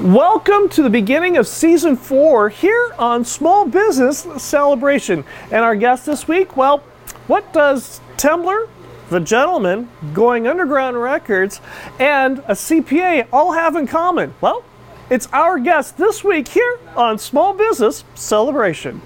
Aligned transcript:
Welcome 0.00 0.68
to 0.70 0.82
the 0.82 0.90
beginning 0.90 1.38
of 1.38 1.48
season 1.48 1.96
four 1.96 2.50
here 2.50 2.94
on 2.98 3.24
Small 3.24 3.66
Business 3.66 4.26
Celebration. 4.36 5.24
And 5.44 5.64
our 5.64 5.74
guest 5.74 6.04
this 6.04 6.28
week, 6.28 6.54
well, 6.54 6.80
what 7.28 7.50
does 7.54 8.02
Temblor, 8.18 8.68
the 9.08 9.20
gentleman, 9.20 9.88
Going 10.12 10.46
Underground 10.46 11.00
Records, 11.00 11.62
and 11.98 12.40
a 12.40 12.52
CPA 12.52 13.28
all 13.32 13.52
have 13.52 13.74
in 13.74 13.86
common? 13.86 14.34
Well, 14.42 14.64
it's 15.08 15.28
our 15.32 15.58
guest 15.58 15.96
this 15.96 16.22
week 16.22 16.48
here 16.48 16.78
on 16.94 17.18
Small 17.18 17.54
Business 17.54 18.04
Celebration. 18.14 19.00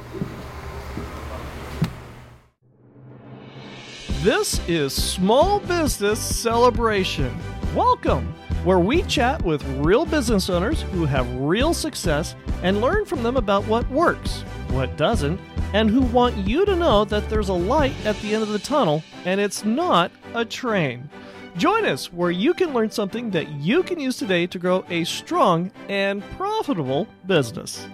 This 4.23 4.61
is 4.67 4.93
Small 4.93 5.61
Business 5.61 6.19
Celebration. 6.19 7.33
Welcome 7.77 8.35
where 8.65 8.79
we 8.79 9.03
chat 9.03 9.43
with 9.43 9.65
real 9.79 10.05
business 10.05 10.51
owners 10.51 10.83
who 10.83 11.07
have 11.07 11.27
real 11.37 11.73
success 11.73 12.35
and 12.63 12.81
learn 12.81 13.05
from 13.05 13.23
them 13.23 13.37
about 13.37 13.67
what 13.67 13.89
works, 13.91 14.43
what 14.71 14.97
doesn't, 14.97 15.41
and 15.73 15.89
who 15.89 16.03
want 16.03 16.37
you 16.37 16.67
to 16.67 16.77
know 16.77 17.05
that 17.05 17.29
there's 17.29 17.49
a 17.49 17.55
light 17.55 17.95
at 18.05 18.21
the 18.21 18.35
end 18.35 18.43
of 18.43 18.51
the 18.51 18.59
tunnel 18.59 19.03
and 19.25 19.41
it's 19.41 19.65
not 19.65 20.11
a 20.35 20.45
train. 20.45 21.09
Join 21.57 21.85
us 21.85 22.13
where 22.13 22.31
you 22.31 22.55
can 22.55 22.73
learn 22.73 22.91
something 22.91 23.31
that 23.31 23.49
you 23.49 23.83
can 23.83 23.99
use 23.99 24.17
today 24.17 24.47
to 24.49 24.59
grow 24.59 24.85
a 24.89 25.05
strong 25.05 25.71
and 25.89 26.23
profitable 26.33 27.09
business. 27.27 27.87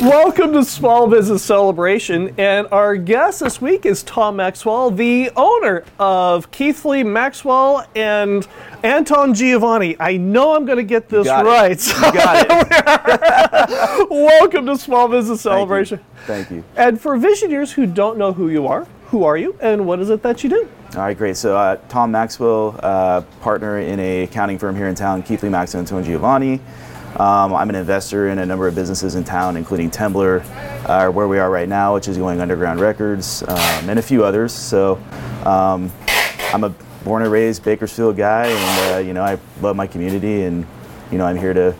Welcome 0.00 0.54
to 0.54 0.64
Small 0.64 1.08
Business 1.08 1.42
Celebration, 1.42 2.34
and 2.38 2.66
our 2.72 2.96
guest 2.96 3.40
this 3.40 3.60
week 3.60 3.84
is 3.84 4.02
Tom 4.02 4.36
Maxwell, 4.36 4.90
the 4.90 5.30
owner 5.36 5.84
of 5.98 6.50
Keithley 6.50 7.04
Maxwell 7.04 7.86
and 7.94 8.48
Anton 8.82 9.34
Giovanni. 9.34 10.00
I 10.00 10.16
know 10.16 10.56
I'm 10.56 10.64
going 10.64 10.78
to 10.78 10.84
get 10.84 11.10
this 11.10 11.26
got 11.26 11.44
right. 11.44 11.72
It. 11.72 11.86
You 11.86 12.12
got 12.14 12.46
it. 12.48 14.10
Welcome 14.10 14.64
to 14.64 14.78
Small 14.78 15.06
Business 15.06 15.42
Celebration. 15.42 16.00
Thank 16.24 16.50
you. 16.50 16.62
Thank 16.62 16.78
you. 16.78 16.82
And 16.82 16.98
for 16.98 17.18
Visioneers 17.18 17.70
who 17.72 17.84
don't 17.84 18.16
know 18.16 18.32
who 18.32 18.48
you 18.48 18.66
are, 18.68 18.86
who 19.08 19.24
are 19.24 19.36
you, 19.36 19.54
and 19.60 19.84
what 19.84 20.00
is 20.00 20.08
it 20.08 20.22
that 20.22 20.42
you 20.42 20.48
do? 20.48 20.66
All 20.94 21.02
right, 21.02 21.16
great. 21.16 21.36
So, 21.36 21.58
uh, 21.58 21.76
Tom 21.90 22.10
Maxwell, 22.10 22.80
uh, 22.82 23.20
partner 23.42 23.80
in 23.80 24.00
a 24.00 24.22
accounting 24.22 24.58
firm 24.58 24.74
here 24.74 24.88
in 24.88 24.94
town, 24.94 25.22
Keithley 25.22 25.50
Maxwell 25.50 25.80
and 25.80 25.88
Anton 25.88 26.04
Giovanni. 26.04 26.58
Um, 27.16 27.54
I'm 27.54 27.68
an 27.68 27.74
investor 27.74 28.28
in 28.28 28.38
a 28.38 28.46
number 28.46 28.68
of 28.68 28.74
businesses 28.74 29.16
in 29.16 29.24
town, 29.24 29.56
including 29.56 29.90
Temblor, 29.90 30.44
uh, 30.88 31.10
where 31.10 31.28
we 31.28 31.38
are 31.38 31.50
right 31.50 31.68
now, 31.68 31.94
which 31.94 32.08
is 32.08 32.16
going 32.16 32.40
Underground 32.40 32.80
Records, 32.80 33.42
um, 33.42 33.90
and 33.90 33.98
a 33.98 34.02
few 34.02 34.24
others. 34.24 34.52
So 34.52 34.96
um, 35.44 35.92
I'm 36.54 36.64
a 36.64 36.74
born 37.04 37.22
and 37.22 37.32
raised 37.32 37.64
Bakersfield 37.64 38.16
guy, 38.16 38.46
and 38.46 38.94
uh, 38.94 38.98
you 38.98 39.12
know 39.12 39.22
I 39.22 39.38
love 39.60 39.76
my 39.76 39.86
community, 39.86 40.42
and 40.42 40.66
you 41.10 41.18
know 41.18 41.26
I'm 41.26 41.36
here 41.36 41.52
to 41.52 41.74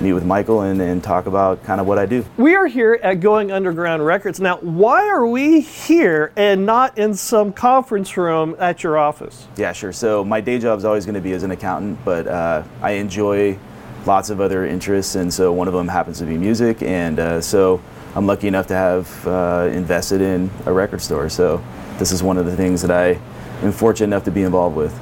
meet 0.00 0.12
with 0.12 0.24
Michael 0.24 0.62
and, 0.62 0.80
and, 0.80 1.02
talk 1.02 1.26
about 1.26 1.62
kind 1.64 1.80
of 1.80 1.86
what 1.86 1.98
I 1.98 2.04
do. 2.04 2.24
We 2.36 2.54
are 2.54 2.66
here 2.66 3.00
at 3.02 3.20
Going 3.20 3.50
Underground 3.50 4.04
Records. 4.04 4.40
Now, 4.40 4.58
why 4.58 5.08
are 5.08 5.26
we 5.26 5.60
here 5.60 6.32
and 6.36 6.66
not 6.66 6.98
in 6.98 7.14
some 7.14 7.52
conference 7.52 8.14
room 8.16 8.56
at 8.58 8.82
your 8.82 8.98
office? 8.98 9.46
Yeah, 9.56 9.72
sure. 9.72 9.92
So 9.92 10.22
my 10.22 10.42
day 10.42 10.58
job 10.58 10.78
is 10.78 10.84
always 10.84 11.06
going 11.06 11.14
to 11.14 11.20
be 11.20 11.32
as 11.32 11.44
an 11.44 11.50
accountant, 11.50 11.98
but 12.04 12.26
uh, 12.26 12.62
I 12.82 12.92
enjoy 12.92 13.58
lots 14.06 14.30
of 14.30 14.40
other 14.40 14.66
interests, 14.66 15.14
and 15.14 15.32
so 15.32 15.52
one 15.52 15.68
of 15.68 15.74
them 15.74 15.88
happens 15.88 16.18
to 16.18 16.24
be 16.24 16.38
music. 16.38 16.82
And 16.82 17.18
uh, 17.18 17.40
so 17.40 17.80
I'm 18.14 18.26
lucky 18.26 18.48
enough 18.48 18.66
to 18.68 18.74
have 18.74 19.26
uh, 19.26 19.68
invested 19.72 20.20
in 20.20 20.50
a 20.64 20.72
record 20.72 21.00
store. 21.00 21.28
So 21.28 21.62
this 21.98 22.12
is 22.12 22.22
one 22.22 22.38
of 22.38 22.46
the 22.46 22.56
things 22.56 22.82
that 22.82 22.90
I 22.90 23.18
am 23.62 23.72
fortunate 23.72 24.06
enough 24.06 24.24
to 24.24 24.30
be 24.30 24.42
involved 24.42 24.76
with. 24.76 24.98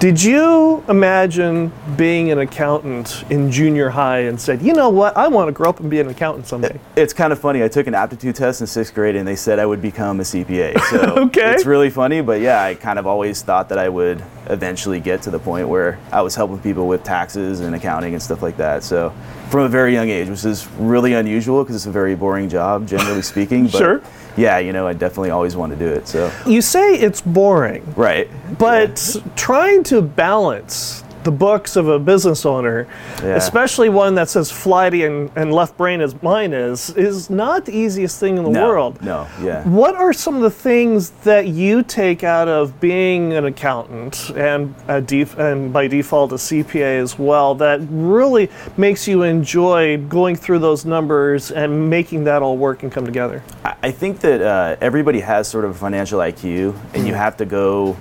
Did 0.00 0.22
you 0.22 0.84
imagine 0.88 1.72
being 1.96 2.30
an 2.30 2.40
accountant 2.40 3.24
in 3.30 3.50
junior 3.50 3.88
high 3.88 4.18
and 4.20 4.38
said, 4.38 4.60
you 4.60 4.74
know 4.74 4.90
what, 4.90 5.16
I 5.16 5.28
want 5.28 5.48
to 5.48 5.52
grow 5.52 5.70
up 5.70 5.80
and 5.80 5.88
be 5.88 6.00
an 6.00 6.08
accountant 6.08 6.46
someday? 6.46 6.78
It's 6.96 7.12
kind 7.12 7.32
of 7.32 7.38
funny. 7.38 7.62
I 7.62 7.68
took 7.68 7.86
an 7.86 7.94
aptitude 7.94 8.34
test 8.34 8.60
in 8.60 8.66
sixth 8.66 8.92
grade 8.94 9.16
and 9.16 9.26
they 9.26 9.36
said 9.36 9.58
I 9.58 9.64
would 9.64 9.80
become 9.80 10.20
a 10.20 10.24
CPA. 10.24 10.76
So 10.90 10.98
okay. 11.26 11.52
it's 11.52 11.66
really 11.66 11.90
funny, 11.90 12.20
but 12.20 12.40
yeah, 12.40 12.62
I 12.62 12.74
kind 12.74 12.98
of 12.98 13.06
always 13.06 13.42
thought 13.42 13.68
that 13.70 13.78
I 13.78 13.88
would 13.88 14.22
eventually 14.50 15.00
get 15.00 15.22
to 15.22 15.30
the 15.30 15.38
point 15.38 15.68
where 15.68 15.98
I 16.12 16.20
was 16.20 16.34
helping 16.34 16.58
people 16.60 16.86
with 16.86 17.02
taxes 17.02 17.60
and 17.60 17.74
accounting 17.74 18.12
and 18.14 18.22
stuff 18.22 18.42
like 18.42 18.56
that. 18.58 18.84
So 18.84 19.12
from 19.50 19.60
a 19.60 19.68
very 19.68 19.92
young 19.92 20.10
age, 20.10 20.28
which 20.28 20.44
is 20.44 20.68
really 20.78 21.14
unusual 21.14 21.62
because 21.62 21.76
it's 21.76 21.86
a 21.86 21.90
very 21.90 22.14
boring 22.14 22.48
job, 22.48 22.86
generally 22.86 23.22
speaking. 23.22 23.64
But 23.64 23.78
sure. 23.78 24.02
Yeah, 24.36 24.58
you 24.58 24.72
know, 24.72 24.86
I 24.86 24.92
definitely 24.92 25.30
always 25.30 25.56
want 25.56 25.72
to 25.72 25.78
do 25.78 25.86
it. 25.86 26.06
So 26.08 26.32
you 26.46 26.60
say 26.60 26.94
it's 26.94 27.20
boring, 27.20 27.94
right? 27.96 28.28
But 28.58 29.14
yeah. 29.14 29.22
trying 29.34 29.82
to 29.84 30.02
balance 30.02 31.02
the 31.26 31.32
books 31.32 31.74
of 31.74 31.88
a 31.88 31.98
business 31.98 32.46
owner, 32.46 32.86
yeah. 33.20 33.34
especially 33.34 33.88
one 33.88 34.14
that's 34.14 34.36
as 34.36 34.48
flighty 34.48 35.04
and, 35.04 35.28
and 35.34 35.52
left 35.52 35.76
brain 35.76 36.00
as 36.00 36.22
mine 36.22 36.52
is, 36.52 36.90
is 36.90 37.28
not 37.28 37.64
the 37.64 37.76
easiest 37.76 38.20
thing 38.20 38.38
in 38.38 38.44
the 38.44 38.50
no, 38.50 38.68
world. 38.68 39.02
No, 39.02 39.26
yeah. 39.42 39.66
What 39.68 39.96
are 39.96 40.12
some 40.12 40.36
of 40.36 40.42
the 40.42 40.50
things 40.50 41.10
that 41.24 41.48
you 41.48 41.82
take 41.82 42.22
out 42.22 42.46
of 42.46 42.80
being 42.80 43.32
an 43.32 43.44
accountant 43.44 44.30
and, 44.36 44.72
def- 45.06 45.36
and 45.36 45.72
by 45.72 45.88
default 45.88 46.30
a 46.30 46.36
CPA 46.36 47.02
as 47.02 47.18
well 47.18 47.56
that 47.56 47.80
really 47.90 48.48
makes 48.76 49.08
you 49.08 49.24
enjoy 49.24 49.98
going 49.98 50.36
through 50.36 50.60
those 50.60 50.84
numbers 50.84 51.50
and 51.50 51.90
making 51.90 52.22
that 52.24 52.40
all 52.40 52.56
work 52.56 52.84
and 52.84 52.92
come 52.92 53.04
together? 53.04 53.42
I 53.82 53.90
think 53.90 54.20
that 54.20 54.40
uh, 54.40 54.76
everybody 54.80 55.18
has 55.20 55.48
sort 55.48 55.64
of 55.64 55.72
a 55.72 55.74
financial 55.74 56.20
IQ, 56.20 56.78
and 56.94 57.04
you 57.04 57.14
have 57.14 57.36
to 57.38 57.44
go 57.44 57.96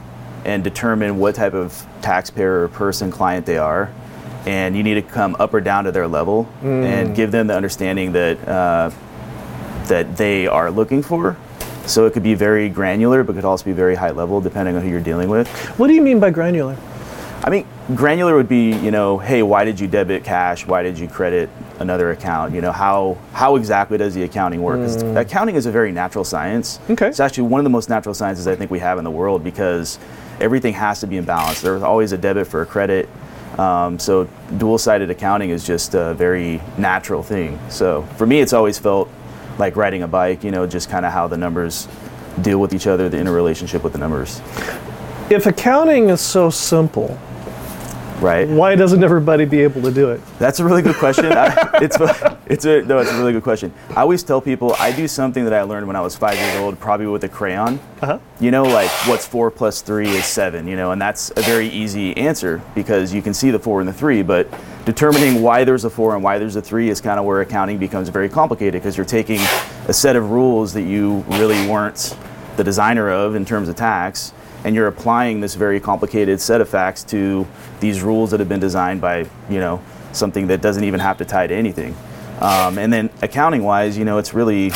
and 0.46 0.64
determine 0.64 1.18
what 1.18 1.36
type 1.36 1.54
of 1.54 1.86
taxpayer 2.02 2.64
or 2.64 2.68
person 2.70 3.12
client 3.12 3.46
they 3.46 3.58
are. 3.58 3.92
And 4.46 4.78
you 4.78 4.84
need 4.84 4.94
to 4.94 5.02
come 5.02 5.36
up 5.40 5.54
or 5.54 5.60
down 5.60 5.86
to 5.86 5.92
their 5.92 6.08
level 6.08 6.48
mm. 6.62 6.86
and 6.86 7.16
give 7.16 7.32
them 7.32 7.48
the 7.48 7.56
understanding 7.56 8.12
that 8.12 8.48
uh, 8.48 8.92
that 9.88 10.18
they 10.18 10.48
are 10.48 10.70
looking 10.70 11.02
for. 11.02 11.36
So 11.88 12.06
it 12.06 12.14
could 12.14 12.24
be 12.24 12.34
very 12.34 12.70
granular, 12.70 13.24
but 13.24 13.36
could 13.36 13.46
also 13.46 13.66
be 13.66 13.72
very 13.72 13.96
high 13.96 14.12
level, 14.12 14.42
depending 14.42 14.76
on 14.76 14.82
who 14.82 14.90
you're 14.90 15.02
dealing 15.02 15.30
with. 15.30 15.48
What 15.78 15.88
do 15.88 15.94
you 15.94 16.02
mean 16.02 16.20
by 16.20 16.32
granular? 16.32 16.78
I 17.44 17.50
mean, 17.50 17.68
granular 17.94 18.36
would 18.36 18.50
be, 18.50 18.72
you 18.72 18.90
know, 18.90 19.20
hey, 19.20 19.44
why 19.44 19.66
did 19.66 19.80
you 19.80 19.88
debit 19.88 20.24
cash? 20.24 20.66
Why 20.66 20.82
did 20.82 20.98
you 20.98 21.08
credit 21.08 21.50
another 21.80 22.12
account? 22.12 22.54
You 22.54 22.62
know, 22.62 22.72
how 22.72 23.18
how 23.34 23.56
exactly 23.56 23.98
does 23.98 24.14
the 24.14 24.24
accounting 24.24 24.62
work? 24.62 24.80
Mm. 24.80 25.20
Accounting 25.20 25.56
is 25.56 25.66
a 25.66 25.72
very 25.72 25.92
natural 25.92 26.24
science. 26.24 26.80
Okay. 26.90 27.08
It's 27.08 27.20
actually 27.20 27.48
one 27.48 27.60
of 27.60 27.64
the 27.64 27.70
most 27.70 27.90
natural 27.90 28.14
sciences 28.14 28.48
I 28.48 28.56
think 28.56 28.72
we 28.72 28.80
have 28.80 28.98
in 28.98 29.04
the 29.04 29.12
world 29.12 29.44
because 29.44 30.00
everything 30.40 30.74
has 30.74 31.00
to 31.02 31.08
be 31.08 31.18
in 31.18 31.26
balance. 31.26 31.62
There's 31.62 31.84
always 31.84 32.12
a 32.12 32.18
debit 32.18 32.48
for 32.48 32.62
a 32.62 32.66
credit. 32.66 33.10
Um, 33.58 33.98
so 34.00 34.28
dual-sided 34.58 35.10
accounting 35.10 35.50
is 35.50 35.66
just 35.66 35.96
a 35.96 36.14
very 36.14 36.62
natural 36.78 37.24
thing. 37.24 37.58
So 37.70 38.04
for 38.18 38.28
me, 38.28 38.42
it's 38.42 38.52
always 38.52 38.78
felt 38.78 39.10
like 39.58 39.78
riding 39.78 40.04
a 40.04 40.08
bike. 40.08 40.44
You 40.44 40.52
know, 40.52 40.68
just 40.68 40.90
kind 40.90 41.06
of 41.06 41.14
how 41.14 41.28
the 41.28 41.38
numbers 41.38 41.88
deal 42.42 42.60
with 42.60 42.74
each 42.74 42.88
other, 42.88 43.08
the 43.08 43.18
interrelationship 43.18 43.84
with 43.84 43.94
the 43.94 44.00
numbers. 44.00 44.42
If 45.30 45.46
accounting 45.46 46.10
is 46.10 46.22
so 46.22 46.50
simple, 46.50 47.18
Right. 48.26 48.48
Why 48.48 48.74
doesn't 48.74 49.04
everybody 49.04 49.46
be 49.46 49.62
able 49.62 49.84
to 49.84 49.92
do 49.92 50.10
it? 50.10 50.20
That's 50.40 50.60
a 50.60 50.66
really 50.66 50.82
good 50.82 50.96
question. 50.96 51.32
I, 51.32 51.70
it's 51.76 51.96
it's 52.48 52.66
a 52.66 52.82
no, 52.82 52.98
it's 52.98 53.12
a 53.12 53.18
really 53.20 53.34
good 53.34 53.44
question. 53.44 53.72
I 53.92 54.02
always 54.02 54.24
tell 54.24 54.42
people 54.42 54.76
I 54.80 54.92
do 54.92 55.08
something 55.08 55.44
that 55.44 55.54
I 55.54 55.62
learned 55.62 55.86
when 55.86 55.96
I 55.96 56.02
was 56.02 56.16
five 56.16 56.36
years 56.36 56.56
old, 56.56 56.80
probably 56.80 57.06
with 57.06 57.24
a 57.24 57.30
crayon. 57.30 57.80
Uh-huh. 58.02 58.18
You 58.40 58.50
know, 58.50 58.64
like 58.64 58.90
what's 59.08 59.28
four 59.28 59.52
plus 59.52 59.84
three 59.84 60.10
is 60.10 60.26
seven. 60.26 60.68
You 60.68 60.76
know, 60.76 60.90
and 60.92 61.00
that's 61.00 61.30
a 61.36 61.42
very 61.42 61.68
easy 61.68 62.18
answer 62.18 62.64
because 62.74 63.14
you 63.14 63.22
can 63.22 63.36
see 63.36 63.52
the 63.52 63.60
four 63.60 63.80
and 63.80 63.88
the 63.88 63.94
three, 63.94 64.24
but 64.24 64.48
determining 64.86 65.44
why 65.44 65.64
there's 65.64 65.86
a 65.86 65.90
four 65.92 66.16
and 66.16 66.24
why 66.24 66.40
there's 66.40 66.56
a 66.56 66.62
three 66.64 66.90
is 66.90 67.00
kind 67.00 67.20
of 67.20 67.28
where 67.28 67.42
accounting 67.42 67.78
becomes 67.78 68.10
very 68.10 68.28
complicated 68.28 68.82
because 68.82 68.98
you're 68.98 69.06
taking 69.06 69.40
a 69.88 69.94
set 69.94 70.16
of 70.16 70.32
rules 70.32 70.74
that 70.74 70.84
you 70.84 71.24
really 71.28 71.68
weren't 71.68 72.18
the 72.58 72.64
designer 72.64 73.12
of 73.12 73.36
in 73.36 73.46
terms 73.46 73.70
of 73.70 73.76
tax 73.76 74.34
and 74.66 74.76
you're 74.76 74.88
applying 74.88 75.40
this 75.40 75.56
very 75.56 75.80
complicated 75.80 76.42
set 76.42 76.60
of 76.60 76.68
facts 76.68 77.04
to 77.06 77.48
these 77.80 78.02
rules 78.02 78.32
that 78.32 78.40
have 78.40 78.50
been 78.50 78.60
designed 78.60 79.00
by 79.00 79.20
you 79.50 79.60
know 79.60 79.82
something 80.12 80.48
that 80.48 80.62
doesn't 80.62 80.84
even 80.84 81.00
have 81.00 81.18
to 81.20 81.26
tie 81.26 81.48
to 81.48 81.56
anything. 81.56 81.96
Um, 82.42 82.78
and 82.78 82.92
then 82.92 83.10
accounting 83.22 83.64
wise, 83.64 83.98
you 83.98 84.06
know, 84.06 84.18
it's 84.18 84.34
really 84.34 84.72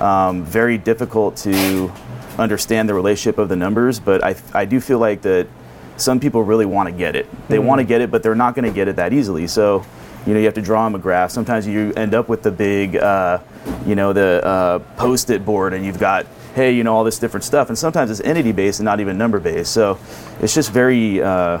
um, 0.00 0.44
very 0.44 0.78
difficult 0.78 1.36
to 1.38 1.90
understand 2.38 2.88
the 2.88 2.94
relationship 2.94 3.38
of 3.38 3.48
the 3.48 3.56
numbers, 3.56 3.98
but 3.98 4.22
I, 4.22 4.36
I 4.54 4.64
do 4.64 4.80
feel 4.80 4.98
like 4.98 5.22
that 5.22 5.48
some 5.96 6.20
people 6.20 6.42
really 6.42 6.66
want 6.66 6.88
to 6.88 6.94
get 6.94 7.16
it. 7.16 7.26
They 7.48 7.56
mm-hmm. 7.56 7.66
want 7.66 7.78
to 7.80 7.84
get 7.84 8.00
it, 8.00 8.10
but 8.10 8.22
they're 8.22 8.34
not 8.34 8.54
going 8.54 8.64
to 8.64 8.74
get 8.74 8.88
it 8.88 8.96
that 8.96 9.12
easily. 9.12 9.46
So, 9.46 9.84
you 10.26 10.32
know, 10.32 10.38
you 10.38 10.46
have 10.46 10.54
to 10.54 10.62
draw 10.62 10.84
them 10.84 10.94
a 10.94 10.98
graph. 10.98 11.30
Sometimes 11.30 11.66
you 11.66 11.92
end 11.94 12.14
up 12.14 12.28
with 12.28 12.42
the 12.42 12.50
big, 12.50 12.96
uh, 12.96 13.38
you 13.86 13.94
know, 13.94 14.12
the 14.12 14.44
uh, 14.44 14.78
post-it 14.96 15.44
board, 15.44 15.72
and 15.72 15.84
you've 15.84 15.98
got 15.98 16.26
hey, 16.54 16.72
you 16.72 16.84
know, 16.84 16.94
all 16.94 17.04
this 17.04 17.18
different 17.18 17.44
stuff. 17.44 17.68
And 17.68 17.78
sometimes 17.78 18.10
it's 18.10 18.20
entity 18.20 18.52
based 18.52 18.80
and 18.80 18.84
not 18.84 19.00
even 19.00 19.16
number 19.18 19.38
based. 19.40 19.72
So 19.72 19.98
it's 20.40 20.54
just 20.54 20.72
very, 20.72 21.22
uh, 21.22 21.60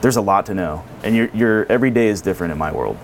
there's 0.00 0.16
a 0.16 0.20
lot 0.22 0.46
to 0.46 0.54
know. 0.54 0.84
And 1.02 1.14
your, 1.14 1.28
your 1.34 1.66
every 1.70 1.90
day 1.90 2.08
is 2.08 2.20
different 2.20 2.52
in 2.52 2.58
my 2.58 2.72
world. 2.72 2.96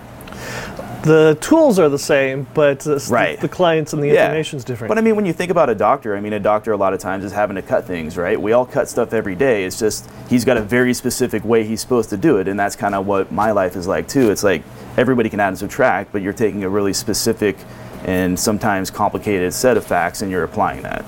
the 1.03 1.39
tools 1.41 1.79
are 1.79 1.89
the 1.89 1.99
same, 1.99 2.49
but 2.53 2.81
the, 2.81 3.07
Right. 3.09 3.41
the 3.41 3.49
clients 3.49 3.93
and 3.93 4.03
the 4.03 4.09
Yeah. 4.09 4.33
is 4.35 4.65
different. 4.65 4.89
But 4.89 4.99
I 4.99 5.03
mean, 5.03 5.15
when 5.15 5.25
you 5.25 5.33
think 5.33 5.53
about 5.53 5.71
a 5.71 5.75
doctor, 5.75 6.17
I 6.17 6.21
mean, 6.21 6.33
a 6.33 6.41
doctor 6.41 6.73
a 6.73 6.77
lot 6.77 6.95
of 6.95 6.99
times 6.99 7.25
is 7.25 7.31
having 7.31 7.55
to 7.55 7.63
cut 7.63 7.87
things, 7.87 8.17
right? 8.17 8.41
We 8.41 8.51
all 8.53 8.67
cut 8.67 8.89
stuff 8.89 9.13
every 9.13 9.37
day. 9.37 9.65
It's 9.65 9.79
just 9.79 10.09
he's 10.29 10.45
got 10.45 10.57
a 10.57 10.63
very 10.63 10.93
specific 10.95 11.45
way 11.45 11.63
he's 11.63 11.81
supposed 11.81 12.11
to 12.11 12.17
do 12.17 12.39
it, 12.39 12.49
and 12.49 12.59
that's 12.59 12.75
kind 12.75 12.93
of 12.93 13.07
what 13.07 13.31
my 13.31 13.53
life 13.53 13.77
is 13.77 13.87
like 13.87 14.09
too. 14.09 14.33
It's 14.33 14.43
like 14.43 14.63
everybody 14.97 15.29
can 15.31 15.39
add 15.39 15.49
and 15.49 15.59
subtract, 15.59 16.11
but 16.11 16.23
you're 16.23 16.33
taking 16.33 16.65
a 16.65 16.69
really 16.69 16.93
specific 16.93 17.57
and 18.05 18.37
sometimes 18.39 18.91
complicated 18.91 19.53
set 19.55 19.77
of 19.77 19.85
facts 19.87 20.23
and 20.23 20.31
you're 20.31 20.45
applying 20.45 20.83
that. 20.83 21.05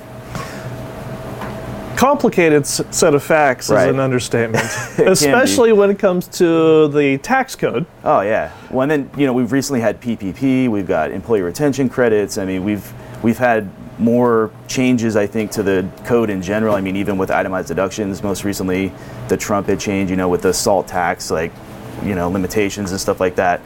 Complicated 1.99 2.63
s- 2.63 2.81
set 2.93 3.13
of 3.13 3.23
facts 3.25 3.69
Right. 3.69 3.89
is 3.89 3.95
an 3.95 3.99
understatement, 4.01 4.65
especially 4.99 5.73
when 5.73 5.91
it 5.91 5.99
comes 5.99 6.29
to 6.39 6.87
the 6.89 7.19
tax 7.19 7.57
code. 7.57 7.85
Oh 8.05 8.21
yeah. 8.21 8.53
Well, 8.71 8.83
and 8.83 8.91
then 8.91 9.11
you 9.17 9.27
know 9.27 9.33
we've 9.33 9.51
recently 9.51 9.81
had 9.81 10.01
PPP. 10.01 10.69
We've 10.69 10.87
got 10.87 11.11
employee 11.11 11.43
retention 11.43 11.89
credits. 11.89 12.39
I 12.39 12.45
mean, 12.45 12.63
we've 12.65 12.91
we've 13.23 13.37
had 13.39 13.69
more 13.99 14.53
changes, 14.69 15.17
I 15.17 15.27
think, 15.27 15.51
to 15.53 15.63
the 15.65 15.89
code 16.05 16.31
in 16.31 16.41
general. 16.41 16.77
I 16.77 16.81
mean, 16.81 16.95
even 16.95 17.19
with 17.19 17.33
itemized 17.33 17.67
deductions. 17.67 18.23
Most 18.23 18.45
recently, 18.45 18.93
the 19.27 19.37
Trump 19.37 19.67
had 19.67 19.81
changed. 19.81 20.11
You 20.11 20.17
know, 20.17 20.29
with 20.29 20.43
the 20.43 20.55
SALT 20.55 20.87
tax, 20.87 21.33
like 21.33 21.53
you 22.05 22.15
know 22.15 22.31
limitations 22.31 22.93
and 22.93 23.01
stuff 23.01 23.19
like 23.19 23.35
that. 23.35 23.61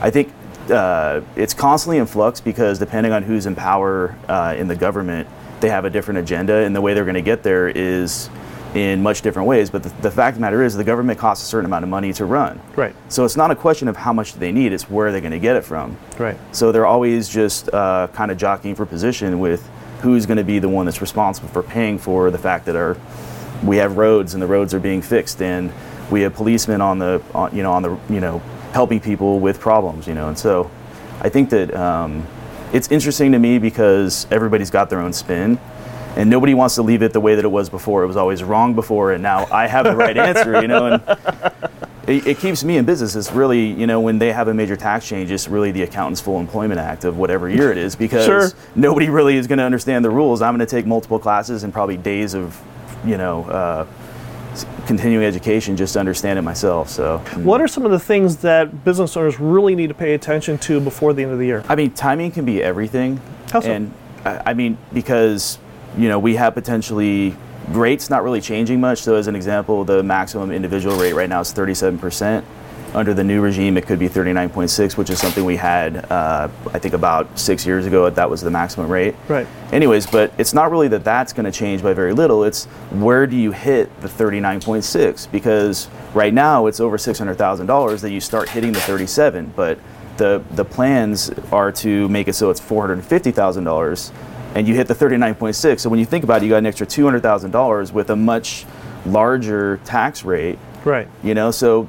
I 0.00 0.10
think 0.10 0.32
uh, 0.68 1.20
it's 1.36 1.54
constantly 1.54 1.98
in 1.98 2.06
flux 2.06 2.40
because 2.40 2.80
depending 2.80 3.12
on 3.12 3.22
who's 3.22 3.46
in 3.46 3.54
power 3.54 4.16
uh, 4.28 4.54
in 4.58 4.66
the 4.66 4.74
government, 4.76 5.28
they 5.60 5.70
have 5.70 5.84
a 5.84 5.90
different 5.90 6.18
agenda, 6.18 6.54
and 6.54 6.74
the 6.74 6.80
way 6.80 6.94
they're 6.94 7.04
going 7.04 7.14
to 7.14 7.22
get 7.22 7.42
there 7.42 7.68
is 7.68 8.30
in 8.74 9.02
much 9.02 9.22
different 9.22 9.48
ways. 9.48 9.70
But 9.70 9.82
the, 9.82 9.88
the 10.02 10.10
fact 10.10 10.34
of 10.34 10.34
the 10.36 10.40
matter 10.42 10.62
is, 10.62 10.76
the 10.76 10.84
government 10.84 11.18
costs 11.18 11.44
a 11.44 11.46
certain 11.46 11.66
amount 11.66 11.84
of 11.84 11.88
money 11.88 12.12
to 12.14 12.24
run. 12.24 12.60
Right. 12.76 12.94
So 13.08 13.24
it's 13.24 13.36
not 13.36 13.50
a 13.50 13.56
question 13.56 13.88
of 13.88 13.96
how 13.96 14.12
much 14.12 14.32
do 14.34 14.38
they 14.38 14.52
need; 14.52 14.72
it's 14.72 14.90
where 14.90 15.10
they're 15.12 15.20
going 15.20 15.32
to 15.32 15.38
get 15.38 15.56
it 15.56 15.64
from. 15.64 15.96
Right. 16.18 16.36
So 16.52 16.72
they're 16.72 16.86
always 16.86 17.28
just 17.28 17.72
uh, 17.72 18.08
kind 18.12 18.30
of 18.30 18.38
jockeying 18.38 18.74
for 18.74 18.86
position 18.86 19.40
with 19.40 19.68
who's 20.00 20.26
going 20.26 20.36
to 20.36 20.44
be 20.44 20.58
the 20.58 20.68
one 20.68 20.86
that's 20.86 21.00
responsible 21.00 21.48
for 21.48 21.62
paying 21.62 21.98
for 21.98 22.30
the 22.30 22.38
fact 22.38 22.66
that 22.66 22.76
our 22.76 22.96
we 23.64 23.76
have 23.78 23.96
roads 23.96 24.34
and 24.34 24.42
the 24.42 24.46
roads 24.46 24.72
are 24.74 24.80
being 24.80 25.02
fixed, 25.02 25.42
and 25.42 25.72
we 26.10 26.22
have 26.22 26.34
policemen 26.34 26.80
on 26.80 26.98
the 26.98 27.22
on, 27.34 27.54
you 27.54 27.62
know 27.62 27.72
on 27.72 27.82
the 27.82 27.98
you 28.08 28.20
know 28.20 28.38
helping 28.72 29.00
people 29.00 29.40
with 29.40 29.58
problems, 29.58 30.06
you 30.06 30.14
know. 30.14 30.28
And 30.28 30.38
so 30.38 30.70
I 31.20 31.28
think 31.28 31.50
that 31.50 31.74
um, 31.74 32.26
it's 32.72 32.90
interesting 32.90 33.32
to 33.32 33.38
me 33.38 33.58
because 33.58 34.26
everybody's 34.30 34.70
got 34.70 34.90
their 34.90 35.00
own 35.00 35.12
spin. 35.12 35.58
And 36.16 36.28
nobody 36.28 36.52
wants 36.52 36.74
to 36.74 36.82
leave 36.82 37.02
it 37.02 37.12
the 37.12 37.20
way 37.20 37.36
that 37.36 37.44
it 37.44 37.50
was 37.50 37.68
before. 37.70 38.02
It 38.02 38.08
was 38.08 38.16
always 38.16 38.42
wrong 38.42 38.74
before, 38.74 39.12
and 39.12 39.22
now 39.22 39.46
I 39.52 39.68
have 39.68 39.84
the 39.84 39.94
right 39.94 40.16
answer, 40.30 40.60
you 40.60 40.66
know. 40.66 40.86
And 40.86 41.02
it, 42.08 42.26
it 42.26 42.38
keeps 42.38 42.64
me 42.64 42.76
in 42.76 42.84
business. 42.86 43.14
It's 43.14 43.30
really, 43.30 43.66
you 43.66 43.86
know, 43.86 44.00
when 44.00 44.18
they 44.18 44.32
have 44.32 44.48
a 44.48 44.54
major 44.54 44.74
tax 44.74 45.06
change, 45.06 45.30
it's 45.30 45.46
really 45.46 45.70
the 45.70 45.82
Accountant's 45.82 46.20
Full 46.20 46.40
Employment 46.40 46.80
Act 46.80 47.04
of 47.04 47.18
whatever 47.18 47.48
year 47.48 47.70
it 47.70 47.78
is 47.78 47.94
because 47.94 48.24
Sure. 48.24 48.50
nobody 48.74 49.08
really 49.10 49.36
is 49.36 49.46
going 49.46 49.58
to 49.58 49.64
understand 49.64 50.04
the 50.04 50.10
rules. 50.10 50.42
I'm 50.42 50.56
going 50.56 50.66
to 50.66 50.70
take 50.70 50.86
multiple 50.86 51.20
classes 51.20 51.62
and 51.62 51.72
probably 51.72 51.98
days 51.98 52.34
of, 52.34 52.58
you 53.04 53.16
know, 53.16 53.44
uh, 53.44 53.86
continuing 54.88 55.22
education 55.22 55.76
just 55.76 55.92
to 55.92 56.00
understand 56.00 56.38
it 56.38 56.42
myself. 56.42 56.88
So, 56.88 57.18
What 57.36 57.60
are 57.60 57.68
some 57.68 57.84
of 57.84 57.90
the 57.92 57.98
things 57.98 58.38
that 58.38 58.84
business 58.84 59.16
owners 59.18 59.38
really 59.38 59.74
need 59.74 59.88
to 59.88 59.94
pay 59.94 60.14
attention 60.14 60.56
to 60.58 60.80
before 60.80 61.12
the 61.12 61.22
end 61.22 61.32
of 61.32 61.38
the 61.38 61.44
year? 61.44 61.62
I 61.68 61.76
mean, 61.76 61.90
timing 61.90 62.30
can 62.30 62.46
be 62.46 62.62
everything. 62.62 63.20
How 63.52 63.60
so? 63.60 63.70
And 63.70 63.92
I, 64.24 64.42
I 64.46 64.54
mean, 64.54 64.78
because 64.94 65.58
you 65.96 66.08
know 66.08 66.18
we 66.18 66.36
have 66.36 66.54
potentially 66.54 67.36
rates 67.68 68.08
not 68.08 68.24
really 68.24 68.40
changing 68.40 68.80
much. 68.80 69.02
So, 69.02 69.14
as 69.16 69.26
an 69.26 69.36
example, 69.36 69.84
the 69.84 70.02
maximum 70.02 70.50
individual 70.50 70.96
rate 70.96 71.12
right 71.12 71.28
now 71.28 71.40
is 71.40 71.52
37 71.52 71.98
percent. 71.98 72.46
Under 72.94 73.12
the 73.12 73.22
new 73.22 73.40
regime, 73.42 73.76
it 73.76 73.86
could 73.86 73.98
be 73.98 74.08
39.6, 74.08 74.96
which 74.96 75.10
is 75.10 75.20
something 75.20 75.44
we 75.44 75.56
had, 75.56 76.10
uh, 76.10 76.48
I 76.72 76.78
think, 76.78 76.94
about 76.94 77.38
six 77.38 77.66
years 77.66 77.84
ago. 77.84 78.08
That 78.08 78.30
was 78.30 78.40
the 78.40 78.50
maximum 78.50 78.90
rate. 78.90 79.14
Right. 79.28 79.46
Anyways, 79.72 80.06
but 80.06 80.32
it's 80.38 80.54
not 80.54 80.70
really 80.70 80.88
that 80.88 81.04
that's 81.04 81.32
going 81.34 81.44
to 81.44 81.52
change 81.52 81.82
by 81.82 81.92
very 81.92 82.14
little. 82.14 82.44
It's 82.44 82.64
where 82.90 83.26
do 83.26 83.36
you 83.36 83.52
hit 83.52 84.00
the 84.00 84.08
39.6? 84.08 85.30
Because 85.30 85.88
right 86.14 86.32
now 86.32 86.66
it's 86.66 86.80
over 86.80 86.96
$600,000 86.96 88.00
that 88.00 88.10
you 88.10 88.20
start 88.20 88.48
hitting 88.48 88.72
the 88.72 88.80
37, 88.80 89.52
but 89.54 89.78
the 90.16 90.42
the 90.52 90.64
plans 90.64 91.30
are 91.52 91.70
to 91.70 92.08
make 92.08 92.26
it 92.26 92.32
so 92.32 92.50
it's 92.50 92.60
$450,000 92.60 94.12
and 94.54 94.66
you 94.66 94.74
hit 94.74 94.88
the 94.88 94.94
39.6. 94.94 95.80
So 95.80 95.90
when 95.90 96.00
you 96.00 96.06
think 96.06 96.24
about 96.24 96.42
it, 96.42 96.46
you 96.46 96.50
got 96.50 96.56
an 96.58 96.66
extra 96.66 96.86
$200,000 96.86 97.92
with 97.92 98.10
a 98.10 98.16
much 98.16 98.64
larger 99.06 99.78
tax 99.84 100.24
rate 100.24 100.58
Right. 100.84 101.06
you 101.22 101.34
know 101.34 101.50
so 101.50 101.88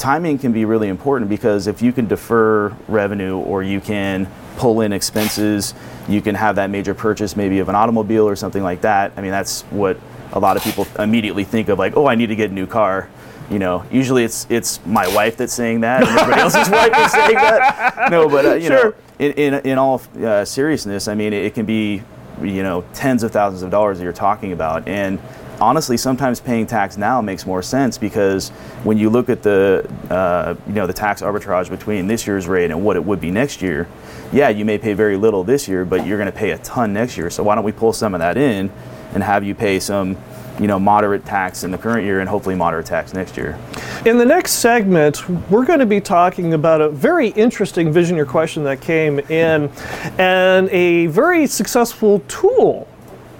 timing 0.00 0.38
can 0.38 0.50
be 0.50 0.64
really 0.64 0.88
important 0.88 1.28
because 1.28 1.66
if 1.66 1.82
you 1.82 1.92
can 1.92 2.06
defer 2.06 2.74
revenue 2.88 3.36
or 3.36 3.62
you 3.62 3.80
can 3.80 4.26
pull 4.56 4.80
in 4.80 4.92
expenses 4.92 5.74
you 6.08 6.20
can 6.22 6.34
have 6.34 6.56
that 6.56 6.70
major 6.70 6.94
purchase 6.94 7.36
maybe 7.36 7.58
of 7.60 7.68
an 7.68 7.74
automobile 7.74 8.26
or 8.26 8.34
something 8.34 8.62
like 8.62 8.80
that. 8.80 9.12
I 9.16 9.20
mean 9.20 9.30
that's 9.30 9.62
what 9.64 9.98
a 10.32 10.40
lot 10.40 10.56
of 10.56 10.62
people 10.62 10.86
immediately 10.98 11.44
think 11.44 11.68
of 11.68 11.78
like 11.78 11.96
oh 11.96 12.06
i 12.06 12.14
need 12.14 12.28
to 12.28 12.36
get 12.36 12.50
a 12.50 12.54
new 12.54 12.66
car. 12.66 13.08
You 13.50 13.58
know 13.58 13.84
usually 13.92 14.24
it's 14.24 14.46
it's 14.48 14.84
my 14.86 15.06
wife 15.14 15.36
that's 15.36 15.52
saying 15.52 15.80
that 15.82 16.02
and 16.02 16.10
everybody 16.18 16.40
else's 16.46 16.70
wife 16.70 16.92
is 16.98 17.12
saying 17.12 17.34
that. 17.34 18.10
No 18.10 18.28
but 18.28 18.46
uh, 18.46 18.54
you 18.54 18.68
Sure. 18.68 18.84
know 18.84 18.94
in, 19.18 19.32
in, 19.32 19.54
in 19.66 19.78
all 19.78 20.00
uh, 20.24 20.46
seriousness 20.46 21.06
i 21.08 21.14
mean 21.14 21.34
it, 21.34 21.44
it 21.44 21.54
can 21.54 21.66
be 21.66 22.02
you 22.42 22.62
know 22.62 22.84
tens 22.94 23.22
of 23.22 23.32
thousands 23.32 23.62
of 23.62 23.70
dollars 23.70 23.98
that 23.98 24.04
you're 24.04 24.12
talking 24.12 24.52
about. 24.52 24.88
And 24.88 25.18
honestly, 25.60 25.96
sometimes 25.96 26.40
paying 26.40 26.66
tax 26.66 26.96
now 26.96 27.20
makes 27.20 27.46
more 27.46 27.62
sense 27.62 27.98
because 27.98 28.48
when 28.82 28.96
you 28.98 29.10
look 29.10 29.28
at 29.28 29.42
the 29.42 29.88
uh, 30.10 30.54
you 30.66 30.72
know 30.72 30.86
the 30.86 30.92
tax 30.92 31.22
arbitrage 31.22 31.68
between 31.68 32.06
this 32.06 32.26
year's 32.26 32.46
rate 32.46 32.70
and 32.70 32.84
what 32.84 32.96
it 32.96 33.04
would 33.04 33.20
be 33.20 33.30
next 33.30 33.62
year, 33.62 33.86
yeah, 34.32 34.48
you 34.48 34.64
may 34.64 34.78
pay 34.78 34.94
very 34.94 35.16
little 35.16 35.44
this 35.44 35.68
year, 35.68 35.84
but 35.84 36.06
you're 36.06 36.18
going 36.18 36.30
to 36.30 36.36
pay 36.36 36.52
a 36.52 36.58
ton 36.58 36.92
next 36.92 37.16
year. 37.16 37.30
So 37.30 37.42
why 37.42 37.54
don't 37.54 37.64
we 37.64 37.72
pull 37.72 37.92
some 37.92 38.14
of 38.14 38.20
that 38.20 38.36
in 38.36 38.70
and 39.14 39.22
have 39.22 39.44
you 39.44 39.54
pay 39.54 39.80
some 39.80 40.16
you 40.58 40.66
know 40.66 40.78
moderate 40.78 41.24
tax 41.24 41.64
in 41.64 41.70
the 41.70 41.78
current 41.78 42.04
year 42.04 42.20
and 42.20 42.28
hopefully 42.28 42.54
moderate 42.54 42.86
tax 42.86 43.12
next 43.12 43.36
year? 43.36 43.58
In 44.06 44.16
the 44.16 44.24
next 44.24 44.52
segment, 44.52 45.28
we're 45.50 45.66
going 45.66 45.78
to 45.80 45.86
be 45.86 46.00
talking 46.00 46.54
about 46.54 46.80
a 46.80 46.88
very 46.88 47.28
interesting 47.28 47.92
Visioneer 47.92 48.26
question 48.26 48.64
that 48.64 48.80
came 48.80 49.18
in 49.18 49.70
and 50.18 50.68
a 50.70 51.06
very 51.06 51.46
successful 51.46 52.20
tool 52.28 52.88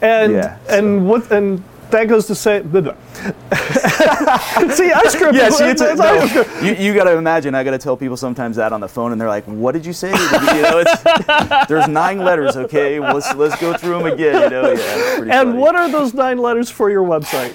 And 0.00 0.32
Yeah, 0.32 0.56
and 0.68 1.06
what 1.08 1.30
and 1.30 1.62
that 1.90 2.08
goes 2.08 2.26
to 2.26 2.34
say. 2.34 2.62
see, 3.18 4.92
I 4.92 5.02
scripted. 5.06 5.34
Yeah, 5.34 5.50
see, 5.50 5.64
it's 5.64 5.80
it's- 5.80 5.98
no, 5.98 6.66
you, 6.66 6.74
you 6.74 6.94
got 6.94 7.04
to 7.04 7.16
imagine. 7.16 7.54
I 7.54 7.64
got 7.64 7.72
to 7.72 7.78
tell 7.78 7.96
people 7.96 8.16
sometimes 8.16 8.56
that 8.56 8.72
on 8.72 8.80
the 8.80 8.88
phone, 8.88 9.12
and 9.12 9.20
they're 9.20 9.28
like, 9.28 9.44
"What 9.44 9.72
did 9.72 9.84
you 9.84 9.92
say?" 9.92 10.10
You 10.10 10.62
know, 10.62 10.82
it's, 10.84 11.02
there's 11.68 11.88
nine 11.88 12.18
letters. 12.18 12.56
Okay, 12.56 13.00
let's 13.00 13.34
let's 13.34 13.60
go 13.60 13.76
through 13.76 13.98
them 13.98 14.06
again. 14.06 14.42
You 14.42 14.50
know, 14.50 14.72
yeah. 14.72 15.16
And 15.20 15.30
funny. 15.30 15.58
what 15.58 15.74
are 15.74 15.90
those 15.90 16.14
nine 16.14 16.38
letters 16.38 16.70
for 16.70 16.90
your 16.90 17.04
website? 17.04 17.54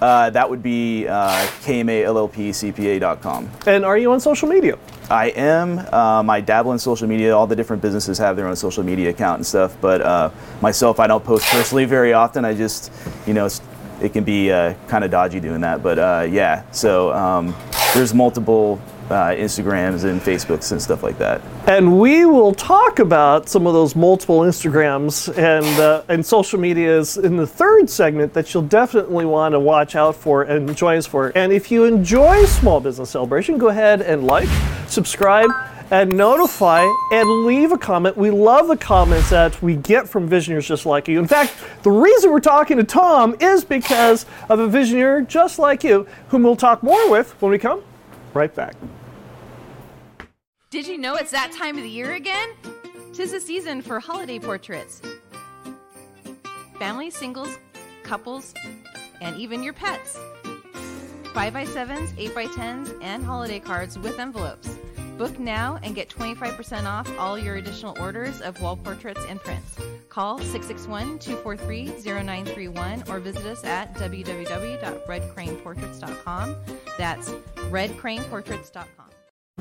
Uh, 0.00 0.30
that 0.30 0.48
would 0.48 0.62
be 0.62 1.06
uh, 1.08 1.46
kmallpcpa.com. 1.62 3.50
And 3.66 3.84
are 3.84 3.96
you 3.96 4.12
on 4.12 4.20
social 4.20 4.48
media? 4.48 4.78
I 5.08 5.28
am. 5.30 5.78
Um, 5.94 6.28
I 6.28 6.40
dabble 6.40 6.72
in 6.72 6.78
social 6.78 7.06
media. 7.08 7.36
All 7.36 7.46
the 7.46 7.56
different 7.56 7.80
businesses 7.80 8.18
have 8.18 8.36
their 8.36 8.46
own 8.46 8.56
social 8.56 8.82
media 8.82 9.10
account 9.10 9.38
and 9.38 9.46
stuff. 9.46 9.76
But 9.80 10.00
uh, 10.02 10.30
myself, 10.60 11.00
I 11.00 11.06
don't 11.06 11.24
post 11.24 11.46
personally 11.46 11.84
very 11.84 12.12
often. 12.12 12.44
I 12.44 12.54
just, 12.54 12.92
you 13.26 13.32
know, 13.32 13.46
it's, 13.46 13.62
it 14.02 14.12
can 14.12 14.24
be 14.24 14.50
uh, 14.50 14.74
kind 14.88 15.04
of 15.04 15.10
dodgy 15.10 15.40
doing 15.40 15.60
that. 15.62 15.82
But 15.82 15.98
uh, 15.98 16.26
yeah, 16.28 16.68
so 16.72 17.12
um, 17.12 17.54
there's 17.94 18.12
multiple 18.12 18.80
uh, 19.10 19.30
Instagrams 19.30 20.04
and 20.04 20.20
Facebooks 20.20 20.72
and 20.72 20.82
stuff 20.82 21.02
like 21.02 21.18
that. 21.18 21.40
And 21.66 22.00
we 22.00 22.26
will 22.26 22.54
talk 22.54 22.98
about 22.98 23.48
some 23.48 23.66
of 23.66 23.72
those 23.72 23.94
multiple 23.94 24.40
Instagrams 24.40 25.28
and 25.36 25.66
uh, 25.80 26.02
and 26.08 26.24
social 26.24 26.58
medias 26.58 27.16
in 27.16 27.36
the 27.36 27.46
third 27.46 27.88
segment 27.88 28.32
that 28.34 28.52
you'll 28.52 28.62
definitely 28.64 29.24
want 29.24 29.52
to 29.52 29.60
watch 29.60 29.94
out 29.94 30.16
for 30.16 30.42
and 30.42 30.76
join 30.76 30.98
us 30.98 31.06
for. 31.06 31.32
And 31.36 31.52
if 31.52 31.70
you 31.70 31.84
enjoy 31.84 32.44
Small 32.46 32.80
Business 32.80 33.10
Celebration, 33.10 33.58
go 33.58 33.68
ahead 33.68 34.02
and 34.02 34.26
like, 34.26 34.48
subscribe, 34.88 35.50
and 35.90 36.16
notify 36.16 36.84
and 37.12 37.46
leave 37.46 37.72
a 37.72 37.78
comment. 37.78 38.16
We 38.16 38.30
love 38.30 38.66
the 38.68 38.76
comments 38.76 39.30
that 39.30 39.60
we 39.62 39.76
get 39.76 40.08
from 40.08 40.28
Visioneers 40.28 40.66
just 40.66 40.84
like 40.84 41.06
you. 41.06 41.18
In 41.18 41.28
fact, 41.28 41.54
the 41.82 41.90
reason 41.90 42.32
we're 42.32 42.40
talking 42.40 42.76
to 42.78 42.84
Tom 42.84 43.36
is 43.40 43.64
because 43.64 44.26
of 44.48 44.58
a 44.58 44.68
Visioneer 44.68 45.26
just 45.26 45.58
like 45.58 45.84
you, 45.84 46.06
whom 46.28 46.42
we'll 46.42 46.56
talk 46.56 46.82
more 46.82 47.08
with 47.10 47.40
when 47.40 47.52
we 47.52 47.58
come 47.58 47.82
right 48.36 48.54
back. 48.54 48.74
Did 50.70 50.86
you 50.86 50.98
know 50.98 51.14
it's 51.14 51.30
that 51.30 51.52
time 51.52 51.76
of 51.76 51.82
the 51.82 51.90
year 51.90 52.14
again? 52.14 52.50
Tis 53.12 53.32
the 53.32 53.40
season 53.40 53.80
for 53.80 53.98
holiday 53.98 54.38
portraits. 54.38 55.00
Families, 56.78 57.16
singles, 57.16 57.58
couples, 58.02 58.52
and 59.22 59.36
even 59.36 59.62
your 59.62 59.72
pets. 59.72 60.18
5x7s, 61.32 62.08
8x10s, 62.16 62.98
and 63.02 63.24
holiday 63.24 63.58
cards 63.58 63.98
with 63.98 64.18
envelopes. 64.18 64.76
Book 65.16 65.38
now 65.38 65.78
and 65.82 65.94
get 65.94 66.08
25% 66.08 66.86
off 66.86 67.06
all 67.18 67.38
your 67.38 67.56
additional 67.56 67.94
orders 68.00 68.40
of 68.40 68.58
wall 68.60 68.76
portraits 68.76 69.24
and 69.28 69.38
prints. 69.40 69.76
Call 70.08 70.38
661 70.38 71.18
243 71.18 71.86
0931 72.04 73.04
or 73.08 73.20
visit 73.20 73.44
us 73.46 73.62
at 73.64 73.94
www.redcraneportraits.com. 73.94 76.56
That's 76.98 77.30
redcraneportraits.com. 77.30 79.06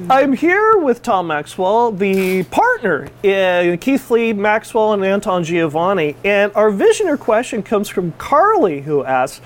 I'm 0.09 0.33
here 0.33 0.77
with 0.77 1.03
Tom 1.03 1.27
Maxwell, 1.27 1.89
the 1.89 2.43
partner 2.43 3.07
in 3.23 3.77
Keith 3.77 4.11
Lee, 4.11 4.33
Maxwell, 4.33 4.91
and 4.91 5.05
Anton 5.05 5.45
Giovanni. 5.45 6.17
And 6.25 6.51
our 6.53 6.69
Visioneer 6.69 7.17
question 7.17 7.63
comes 7.63 7.87
from 7.87 8.11
Carly, 8.17 8.81
who 8.81 9.05
asks, 9.05 9.39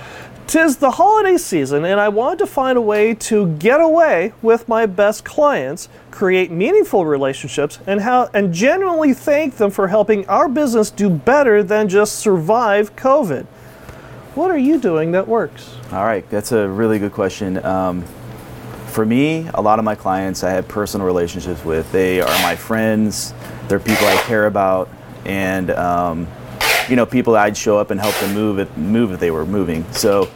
Tis 0.49 0.77
the 0.77 0.89
holiday 0.89 1.37
season, 1.37 1.85
and 1.85 1.99
I 1.99 2.09
want 2.09 2.39
to 2.39 2.47
find 2.47 2.75
a 2.75 2.81
way 2.81 3.13
to 3.13 3.55
get 3.57 3.79
away 3.79 4.33
with 4.41 4.67
my 4.67 4.87
best 4.87 5.23
clients, 5.23 5.89
create 6.09 6.49
meaningful 6.49 7.05
relationships, 7.05 7.77
and 7.85 8.01
how 8.01 8.31
and 8.33 8.51
genuinely 8.51 9.13
thank 9.13 9.57
them 9.57 9.69
for 9.69 9.89
helping 9.89 10.27
our 10.27 10.49
business 10.49 10.89
do 10.89 11.07
better 11.07 11.61
than 11.61 11.87
just 11.87 12.15
survive 12.15 12.95
COVID. 12.95 13.45
What 14.33 14.49
are 14.49 14.57
you 14.57 14.79
doing 14.79 15.11
that 15.11 15.27
works? 15.27 15.75
All 15.91 16.03
right, 16.03 16.27
that's 16.31 16.51
a 16.51 16.67
really 16.67 16.97
good 16.97 17.13
question. 17.13 17.63
Um, 17.63 18.01
for 18.87 19.05
me, 19.05 19.47
a 19.53 19.61
lot 19.61 19.77
of 19.77 19.85
my 19.85 19.93
clients 19.93 20.43
I 20.43 20.49
have 20.49 20.67
personal 20.67 21.05
relationships 21.05 21.63
with. 21.63 21.91
They 21.91 22.21
are 22.21 22.41
my 22.41 22.55
friends, 22.55 23.35
they're 23.67 23.79
people 23.79 24.07
I 24.07 24.15
care 24.23 24.47
about, 24.47 24.89
and 25.25 25.69
um, 25.69 26.27
you 26.89 26.95
know, 26.95 27.05
people 27.05 27.35
I'd 27.35 27.55
show 27.55 27.77
up 27.77 27.91
and 27.91 27.99
help 27.99 28.15
them 28.15 28.33
move 28.33 28.59
it, 28.59 28.75
move 28.77 29.11
if 29.11 29.19
they 29.19 29.31
were 29.31 29.45
moving. 29.45 29.89
So 29.91 30.29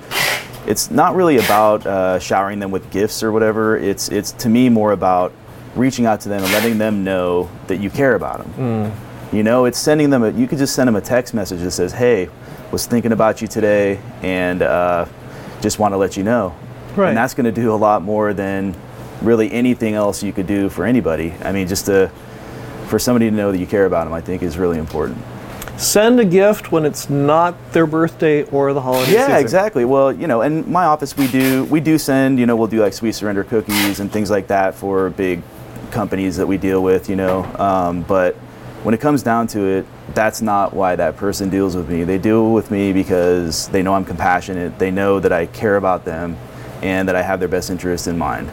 it's 0.66 0.92
not 0.92 1.16
really 1.16 1.38
about 1.38 1.86
uh, 1.86 2.20
showering 2.20 2.60
them 2.60 2.72
with 2.72 2.90
gifts 2.92 3.24
or 3.24 3.32
whatever. 3.32 3.78
It's 3.78 4.10
it's 4.10 4.32
to 4.34 4.50
me 4.50 4.70
more 4.70 4.92
about 4.92 5.34
reaching 5.76 6.06
out 6.06 6.22
to 6.22 6.30
them 6.30 6.44
and 6.44 6.52
letting 6.54 6.78
them 6.78 7.04
know 7.04 7.50
that 7.68 7.78
you 7.78 7.90
care 7.90 8.16
about 8.16 8.40
them. 8.40 8.54
Mm. 8.92 9.34
You 9.34 9.44
know, 9.44 9.66
it's 9.66 9.80
sending 9.80 10.10
them. 10.10 10.24
A, 10.24 10.32
you 10.32 10.48
could 10.48 10.60
just 10.60 10.76
send 10.76 10.88
them 10.88 10.96
a 10.96 11.02
text 11.02 11.34
message 11.34 11.62
that 11.62 11.72
says, 11.72 11.92
"Hey, 11.92 12.30
was 12.72 12.86
thinking 12.86 13.12
about 13.12 13.42
you 13.42 13.48
today, 13.48 14.00
and 14.22 14.62
uh, 14.62 15.06
just 15.62 15.80
want 15.80 15.94
to 15.94 15.98
let 15.98 16.16
you 16.16 16.24
know." 16.24 16.56
Right. 16.96 17.10
And 17.10 17.18
that's 17.18 17.34
going 17.34 17.46
to 17.46 17.52
do 17.52 17.74
a 17.74 17.76
lot 17.76 18.04
more 18.04 18.34
than 18.34 18.76
really 19.22 19.52
anything 19.52 19.96
else 19.96 20.22
you 20.22 20.32
could 20.32 20.46
do 20.46 20.70
for 20.70 20.86
anybody. 20.86 21.34
I 21.42 21.52
mean, 21.52 21.68
just 21.68 21.88
to 21.88 22.12
for 22.88 23.00
somebody 23.00 23.30
to 23.30 23.36
know 23.36 23.52
that 23.52 23.58
you 23.58 23.66
care 23.66 23.88
about 23.88 24.04
them, 24.04 24.14
I 24.14 24.22
think 24.22 24.44
is 24.44 24.58
really 24.58 24.78
important 24.78 25.18
send 25.77 26.20
a 26.20 26.25
gift 26.25 26.72
when 26.72 26.86
it's 26.86 27.10
not 27.10 27.56
their 27.74 27.88
birthday 27.88 28.44
or 28.46 28.74
the 28.74 28.82
holiday 28.82 29.13
yeah 29.13 29.27
season. 29.27 29.42
exactly. 29.42 29.86
Well 29.86 30.12
you 30.12 30.27
know 30.27 30.42
in 30.42 30.72
my 30.72 30.86
office 30.86 31.18
we 31.18 31.27
do 31.27 31.65
we 31.65 31.80
do 31.80 31.98
send 31.98 32.39
you 32.39 32.46
know 32.46 32.56
we'll 32.56 32.68
do 32.68 32.82
like 32.82 32.94
sweet 32.94 33.13
surrender 33.13 33.44
cookies 33.44 34.00
and 34.00 34.12
things 34.12 34.30
like 34.30 34.48
that 34.48 34.75
for 34.75 35.10
big 35.10 35.42
companies 35.92 36.38
that 36.38 36.48
we 36.48 36.58
deal 36.58 36.82
with 36.84 37.10
you 37.10 37.15
know 37.15 37.44
um, 37.60 38.03
but 38.03 38.36
when 38.84 38.94
it 38.94 39.01
comes 39.01 39.24
down 39.24 39.48
to 39.48 39.63
it 39.65 39.86
that's 40.13 40.42
not 40.42 40.74
why 40.74 40.96
that 40.96 41.15
person 41.15 41.50
deals 41.50 41.75
with 41.75 41.89
me. 41.89 42.03
They 42.03 42.18
deal 42.18 42.51
with 42.53 42.70
me 42.70 42.94
because 42.94 43.68
they 43.70 43.82
know 43.82 43.96
i'm 43.96 44.06
compassionate. 44.06 44.77
They 44.77 44.92
know 44.92 45.20
that 45.20 45.32
i 45.32 45.48
care 45.48 45.77
about 45.77 46.06
them 46.06 46.38
and 46.82 47.08
that 47.08 47.15
i 47.15 47.22
have 47.22 47.39
their 47.39 47.50
best 47.50 47.70
interest 47.70 48.08
in 48.08 48.18
mind. 48.18 48.50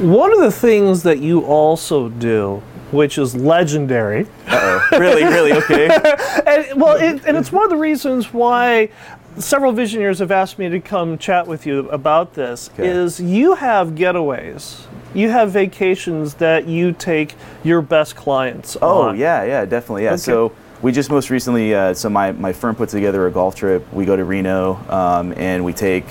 One 0.00 0.32
of 0.32 0.40
the 0.40 0.50
things 0.50 1.02
that 1.04 1.18
you 1.20 1.40
also 1.44 2.08
do 2.08 2.62
which 2.92 3.18
is 3.18 3.34
legendary. 3.34 4.26
oh 4.48 4.88
Really, 4.92 5.24
really? 5.24 5.52
Okay. 5.52 5.86
and, 6.46 6.80
well, 6.80 6.96
it, 6.96 7.24
and 7.26 7.36
it's 7.36 7.50
one 7.50 7.64
of 7.64 7.70
the 7.70 7.76
reasons 7.76 8.32
why 8.32 8.90
several 9.38 9.72
Visioneers 9.72 10.18
have 10.18 10.30
asked 10.30 10.58
me 10.58 10.68
to 10.68 10.78
come 10.78 11.18
chat 11.18 11.46
with 11.46 11.66
you 11.66 11.88
about 11.88 12.34
this. 12.34 12.70
Okay. 12.74 12.86
Is 12.86 13.18
you 13.18 13.54
have 13.54 13.90
getaways. 13.90 14.82
You 15.14 15.30
have 15.30 15.50
vacations 15.50 16.34
that 16.34 16.66
you 16.66 16.92
take 16.92 17.34
your 17.64 17.82
best 17.82 18.16
clients 18.16 18.76
oh, 18.80 19.02
on. 19.02 19.18
yeah, 19.18 19.42
yeah, 19.44 19.64
definitely. 19.64 20.04
Yeah. 20.04 20.10
Okay. 20.10 20.18
So 20.18 20.54
we 20.80 20.92
just 20.92 21.10
most 21.10 21.30
recently, 21.30 21.74
uh, 21.74 21.94
so 21.94 22.08
my, 22.08 22.32
my 22.32 22.52
firm 22.52 22.74
put 22.74 22.88
together 22.88 23.26
a 23.26 23.30
golf 23.30 23.54
trip. 23.54 23.90
We 23.92 24.04
go 24.04 24.16
to 24.16 24.24
Reno 24.24 24.74
um, 24.88 25.32
and 25.36 25.64
we 25.64 25.72
take, 25.72 26.04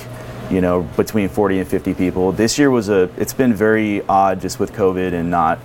you 0.49 0.61
know, 0.61 0.83
between 0.97 1.29
40 1.29 1.59
and 1.59 1.67
50 1.67 1.93
people. 1.93 2.31
This 2.31 2.59
year 2.59 2.69
was 2.69 2.89
a, 2.89 3.09
it's 3.17 3.33
been 3.33 3.53
very 3.53 4.01
odd 4.03 4.39
just 4.39 4.59
with 4.59 4.71
COVID 4.73 5.13
and 5.13 5.29
not 5.31 5.59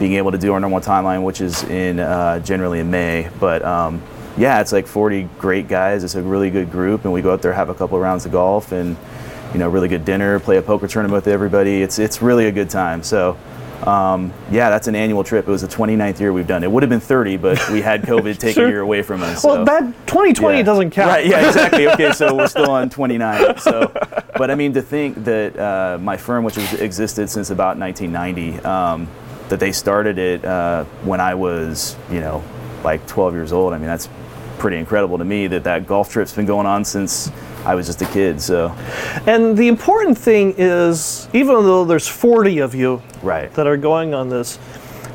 being 0.00 0.14
able 0.14 0.32
to 0.32 0.38
do 0.38 0.52
our 0.54 0.58
normal 0.58 0.80
timeline, 0.80 1.22
which 1.22 1.42
is 1.42 1.62
in 1.64 2.00
uh, 2.00 2.40
generally 2.40 2.80
in 2.80 2.90
May. 2.90 3.28
But 3.38 3.62
um, 3.62 4.02
yeah, 4.36 4.60
it's 4.60 4.72
like 4.72 4.86
40 4.86 5.28
great 5.38 5.68
guys. 5.68 6.02
It's 6.02 6.14
a 6.14 6.22
really 6.22 6.50
good 6.50 6.72
group, 6.72 7.04
and 7.04 7.12
we 7.12 7.22
go 7.22 7.32
out 7.32 7.42
there 7.42 7.52
have 7.52 7.68
a 7.68 7.74
couple 7.74 7.96
of 7.96 8.02
rounds 8.02 8.26
of 8.26 8.32
golf 8.32 8.72
and 8.72 8.96
you 9.52 9.58
know 9.58 9.68
really 9.68 9.88
good 9.88 10.04
dinner, 10.04 10.40
play 10.40 10.56
a 10.56 10.62
poker 10.62 10.88
tournament 10.88 11.24
with 11.24 11.32
everybody. 11.32 11.82
It's 11.82 12.00
it's 12.00 12.20
really 12.20 12.46
a 12.46 12.52
good 12.52 12.70
time. 12.70 13.04
So. 13.04 13.38
Um, 13.80 14.34
yeah, 14.50 14.68
that's 14.68 14.88
an 14.88 14.94
annual 14.94 15.24
trip. 15.24 15.48
It 15.48 15.50
was 15.50 15.62
the 15.62 15.66
29th 15.66 16.20
year 16.20 16.34
we've 16.34 16.46
done. 16.46 16.62
It 16.62 16.70
would 16.70 16.82
have 16.82 16.90
been 16.90 17.00
30, 17.00 17.38
but 17.38 17.70
we 17.70 17.80
had 17.80 18.02
COVID 18.10 18.36
take 18.36 18.52
sure. 18.52 18.66
a 18.66 18.68
year 18.68 18.80
away 18.80 19.00
from 19.00 19.22
us. 19.22 19.40
So. 19.40 19.48
Well, 19.48 19.64
that 19.64 19.80
2020 20.06 20.58
yeah. 20.58 20.62
doesn't 20.62 20.90
count. 20.90 21.08
Right? 21.08 21.24
Yeah, 21.24 21.46
exactly. 21.48 21.88
Okay, 21.88 22.12
so 22.12 22.34
we're 22.34 22.46
still 22.46 22.70
on 22.70 22.90
29. 22.90 23.56
So, 23.56 23.90
but 24.36 24.50
I 24.50 24.54
mean, 24.54 24.74
to 24.74 24.82
think 24.82 25.24
that 25.24 25.58
uh, 25.58 25.96
my 25.98 26.18
firm, 26.18 26.44
which 26.44 26.56
has 26.56 26.78
existed 26.78 27.30
since 27.30 27.48
about 27.48 27.78
1990, 27.78 28.62
um, 28.66 29.08
that 29.50 29.60
they 29.60 29.72
started 29.72 30.18
it 30.18 30.44
uh, 30.44 30.84
when 31.04 31.20
I 31.20 31.34
was, 31.34 31.96
you 32.10 32.20
know, 32.20 32.42
like 32.82 33.06
12 33.06 33.34
years 33.34 33.52
old. 33.52 33.74
I 33.74 33.78
mean, 33.78 33.86
that's 33.86 34.08
pretty 34.58 34.76
incredible 34.76 35.18
to 35.18 35.24
me 35.24 35.46
that 35.48 35.64
that 35.64 35.86
golf 35.86 36.10
trip's 36.10 36.32
been 36.32 36.46
going 36.46 36.66
on 36.66 36.84
since 36.84 37.30
I 37.64 37.74
was 37.74 37.86
just 37.86 38.00
a 38.02 38.06
kid. 38.06 38.40
So, 38.40 38.74
and 39.26 39.56
the 39.56 39.68
important 39.68 40.16
thing 40.16 40.54
is, 40.56 41.28
even 41.32 41.54
though 41.54 41.84
there's 41.84 42.08
40 42.08 42.58
of 42.58 42.74
you 42.74 43.02
right. 43.22 43.52
that 43.54 43.66
are 43.66 43.76
going 43.76 44.14
on 44.14 44.28
this, 44.28 44.58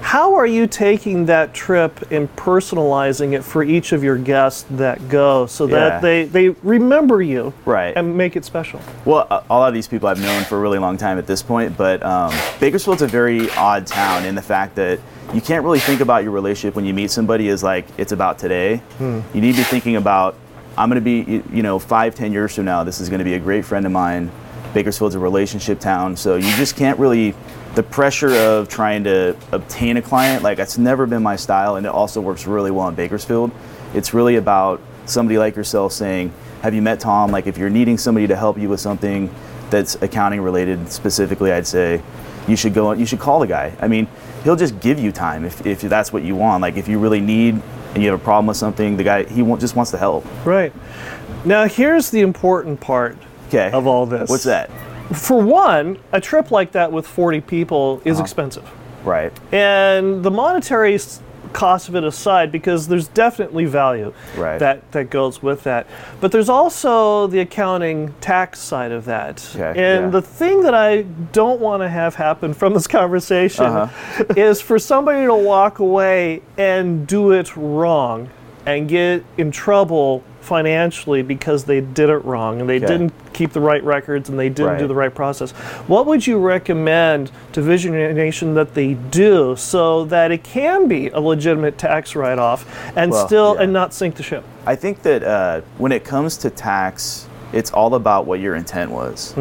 how 0.06 0.36
are 0.36 0.46
you 0.46 0.68
taking 0.68 1.26
that 1.26 1.52
trip 1.52 2.12
and 2.12 2.34
personalizing 2.36 3.34
it 3.34 3.44
for 3.44 3.64
each 3.64 3.92
of 3.92 4.04
your 4.04 4.20
guests 4.20 4.64
that 4.70 5.10
go 5.10 5.48
so 5.48 5.66
that 5.66 5.94
yeah. 5.94 6.00
they, 6.00 6.26
they 6.26 6.50
remember 6.62 7.24
you 7.24 7.52
right. 7.66 7.98
and 7.98 8.16
make 8.16 8.36
it 8.36 8.46
special? 8.46 8.80
Well, 9.04 9.26
a, 9.32 9.44
lot 9.50 9.68
of 9.68 9.74
these 9.74 9.88
people 9.88 10.08
I've 10.08 10.22
known 10.22 10.44
for 10.44 10.60
a 10.60 10.62
really 10.62 10.78
long 10.78 10.96
time 10.96 11.18
at 11.18 11.26
this 11.26 11.42
point, 11.42 11.76
but 11.76 12.04
um, 12.04 12.32
Bakersfield's 12.60 13.02
a 13.02 13.08
very 13.08 13.50
odd 13.54 13.88
town 13.88 14.26
in 14.26 14.36
the 14.36 14.44
fact 14.44 14.76
that 14.76 15.00
you 15.34 15.42
can't 15.42 15.64
really 15.64 15.80
think 15.80 16.02
about 16.02 16.22
your 16.22 16.34
relationship 16.34 16.76
when 16.76 16.86
you 16.86 16.94
meet 16.94 17.10
somebody 17.10 17.50
as 17.50 17.64
like 17.64 17.88
it's 17.98 18.12
about 18.12 18.38
today. 18.38 18.78
Hmm. 19.00 19.22
You 19.34 19.42
need 19.42 19.54
to 19.54 19.62
be 19.62 19.64
thinking 19.64 19.96
about 19.96 20.36
I'm 20.78 20.88
going 20.88 21.04
to 21.04 21.24
be, 21.24 21.42
you 21.52 21.64
know, 21.64 21.80
five, 21.80 22.14
ten 22.14 22.32
years 22.32 22.54
from 22.54 22.66
now, 22.66 22.84
this 22.84 23.02
is 23.02 23.10
going 23.10 23.20
to 23.20 23.26
be 23.26 23.34
a 23.34 23.40
great 23.40 23.66
friend 23.66 23.88
of 23.88 23.92
mine. 23.92 24.32
Bakersfield's 24.76 25.16
a 25.16 25.20
relationship 25.20 25.80
town, 25.80 26.16
so 26.16 26.36
you 26.36 26.56
just 26.58 26.76
can't 26.76 27.00
really 27.00 27.34
the 27.76 27.84
pressure 27.84 28.34
of 28.34 28.70
trying 28.70 29.04
to 29.04 29.36
obtain 29.52 29.98
a 29.98 30.02
client, 30.02 30.44
like 30.44 30.58
that's 30.58 30.78
never 30.78 31.06
been 31.06 31.22
my 31.22 31.36
style, 31.36 31.76
and 31.76 31.86
it 31.86 31.90
also 31.90 32.22
works 32.22 32.48
really 32.48 32.72
well 32.72 32.88
in 32.88 32.96
Bakersfield. 32.96 33.52
It's 33.94 34.14
really 34.14 34.38
about 34.38 34.82
somebody 35.06 35.38
like 35.38 35.56
yourself 35.56 35.92
saying, 35.92 36.34
"Have 36.62 36.74
you 36.74 36.82
met 36.82 37.00
Tom?" 37.00 37.32
Like 37.32 37.48
if 37.48 37.58
you're 37.58 37.70
needing 37.70 37.98
somebody 37.98 38.28
to 38.28 38.36
help 38.36 38.58
you 38.58 38.70
with 38.70 38.80
something 38.80 39.30
that's 39.70 39.96
accounting 39.96 40.42
related, 40.42 40.92
specifically, 40.92 41.52
I'd 41.52 41.68
say 41.68 42.02
you 42.48 42.56
should 42.56 42.74
go. 42.74 42.94
You 42.94 43.06
should 43.06 43.20
call 43.20 43.40
the 43.40 43.48
guy. 43.48 43.74
I 43.82 43.88
mean, 43.88 44.08
he'll 44.44 44.56
just 44.56 44.80
give 44.80 45.00
you 45.00 45.12
time 45.12 45.44
if, 45.44 45.66
if 45.66 45.82
that's 45.82 46.14
what 46.14 46.24
you 46.24 46.36
want. 46.36 46.62
Like 46.62 46.78
if 46.78 46.88
you 46.88 47.00
really 47.00 47.22
need 47.22 47.62
and 47.94 48.04
you 48.04 48.12
have 48.12 48.20
a 48.20 48.24
problem 48.24 48.48
with 48.48 48.58
something, 48.58 48.98
the 48.98 49.04
guy 49.04 49.24
he 49.24 49.44
just 49.58 49.76
wants 49.76 49.92
to 49.92 49.98
help. 49.98 50.26
Right. 50.46 50.74
Now 51.44 51.68
here's 51.68 52.10
the 52.10 52.22
important 52.22 52.80
part 52.80 53.18
okay. 53.48 53.72
of 53.72 53.88
all 53.88 54.06
this. 54.06 54.30
What's 54.30 54.44
that? 54.44 54.70
For 55.14 55.42
one, 55.42 55.98
a 56.12 56.22
trip 56.22 56.52
like 56.52 56.72
that 56.74 56.92
with 56.92 57.08
40 57.08 57.42
people 57.42 58.02
is 58.06 58.18
uh-huh. 58.18 58.24
expensive. 58.24 58.72
Right. 59.04 59.32
And 59.54 60.24
the 60.24 60.32
monetary 60.32 61.00
cost 61.54 61.88
of 61.88 61.96
it 61.96 62.04
aside, 62.04 62.52
because 62.52 62.88
there's 62.88 63.08
definitely 63.08 63.66
value 63.66 64.14
right. 64.36 64.58
that, 64.60 64.92
that 64.92 65.10
goes 65.10 65.42
with 65.42 65.64
that. 65.64 65.88
But 66.20 66.32
there's 66.32 66.50
also 66.50 67.28
the 67.28 67.40
accounting 67.40 68.14
tax 68.20 68.60
side 68.60 68.92
of 68.92 69.06
that. 69.06 69.48
Okay, 69.56 69.70
and 69.70 70.06
yeah. 70.06 70.10
the 70.10 70.22
thing 70.22 70.64
that 70.64 70.74
I 70.74 71.04
don't 71.04 71.62
want 71.62 71.82
to 71.82 71.90
have 71.90 72.16
happen 72.16 72.54
from 72.54 72.74
this 72.74 72.88
conversation 73.02 73.66
uh-huh. 73.66 74.24
is 74.36 74.60
for 74.60 74.78
somebody 74.78 75.26
to 75.26 75.36
walk 75.36 75.80
away 75.80 76.42
and 76.58 77.08
do 77.08 77.32
it 77.32 77.56
wrong 77.56 78.30
and 78.66 78.90
get 78.90 79.24
in 79.38 79.52
trouble 79.52 80.24
financially 80.46 81.22
because 81.24 81.66
they 81.66 81.82
did 81.82 82.10
it 82.10 82.24
wrong 82.24 82.62
and 82.62 82.70
they 82.70 82.78
Okay. 82.78 82.86
didn't 82.88 83.14
keep 83.34 83.52
the 83.52 83.60
right 83.60 83.84
records 83.84 84.30
and 84.30 84.40
they 84.40 84.48
didn't 84.50 84.78
do 84.78 84.88
the 84.88 84.96
right 84.96 85.14
process. 85.14 85.52
What 85.88 86.06
would 86.06 86.26
you 86.26 86.38
recommend 86.38 87.32
to 87.54 87.62
Visioneer 87.62 88.14
Nation 88.14 88.54
that 88.54 88.74
they 88.76 88.94
do 88.94 89.56
so 89.58 90.06
that 90.06 90.32
it 90.32 90.44
can 90.44 90.88
be 90.88 91.10
a 91.10 91.20
legitimate 91.20 91.78
tax 91.78 92.16
write-off 92.16 92.66
and 92.96 93.12
Well, 93.12 93.28
still 93.28 93.56
yeah. 93.56 93.64
and 93.64 93.74
not 93.74 93.94
sink 93.94 94.16
the 94.16 94.24
ship? 94.24 94.44
I 94.66 94.76
think 94.76 95.02
that 95.02 95.24
uh, 95.24 95.62
when 95.78 95.92
it 95.92 96.04
comes 96.06 96.38
to 96.38 96.50
tax, 96.50 97.28
it's 97.52 97.72
all 97.72 97.96
about 97.96 98.26
what 98.26 98.40
your 98.40 98.56
intent 98.56 98.92
was. 98.92 99.34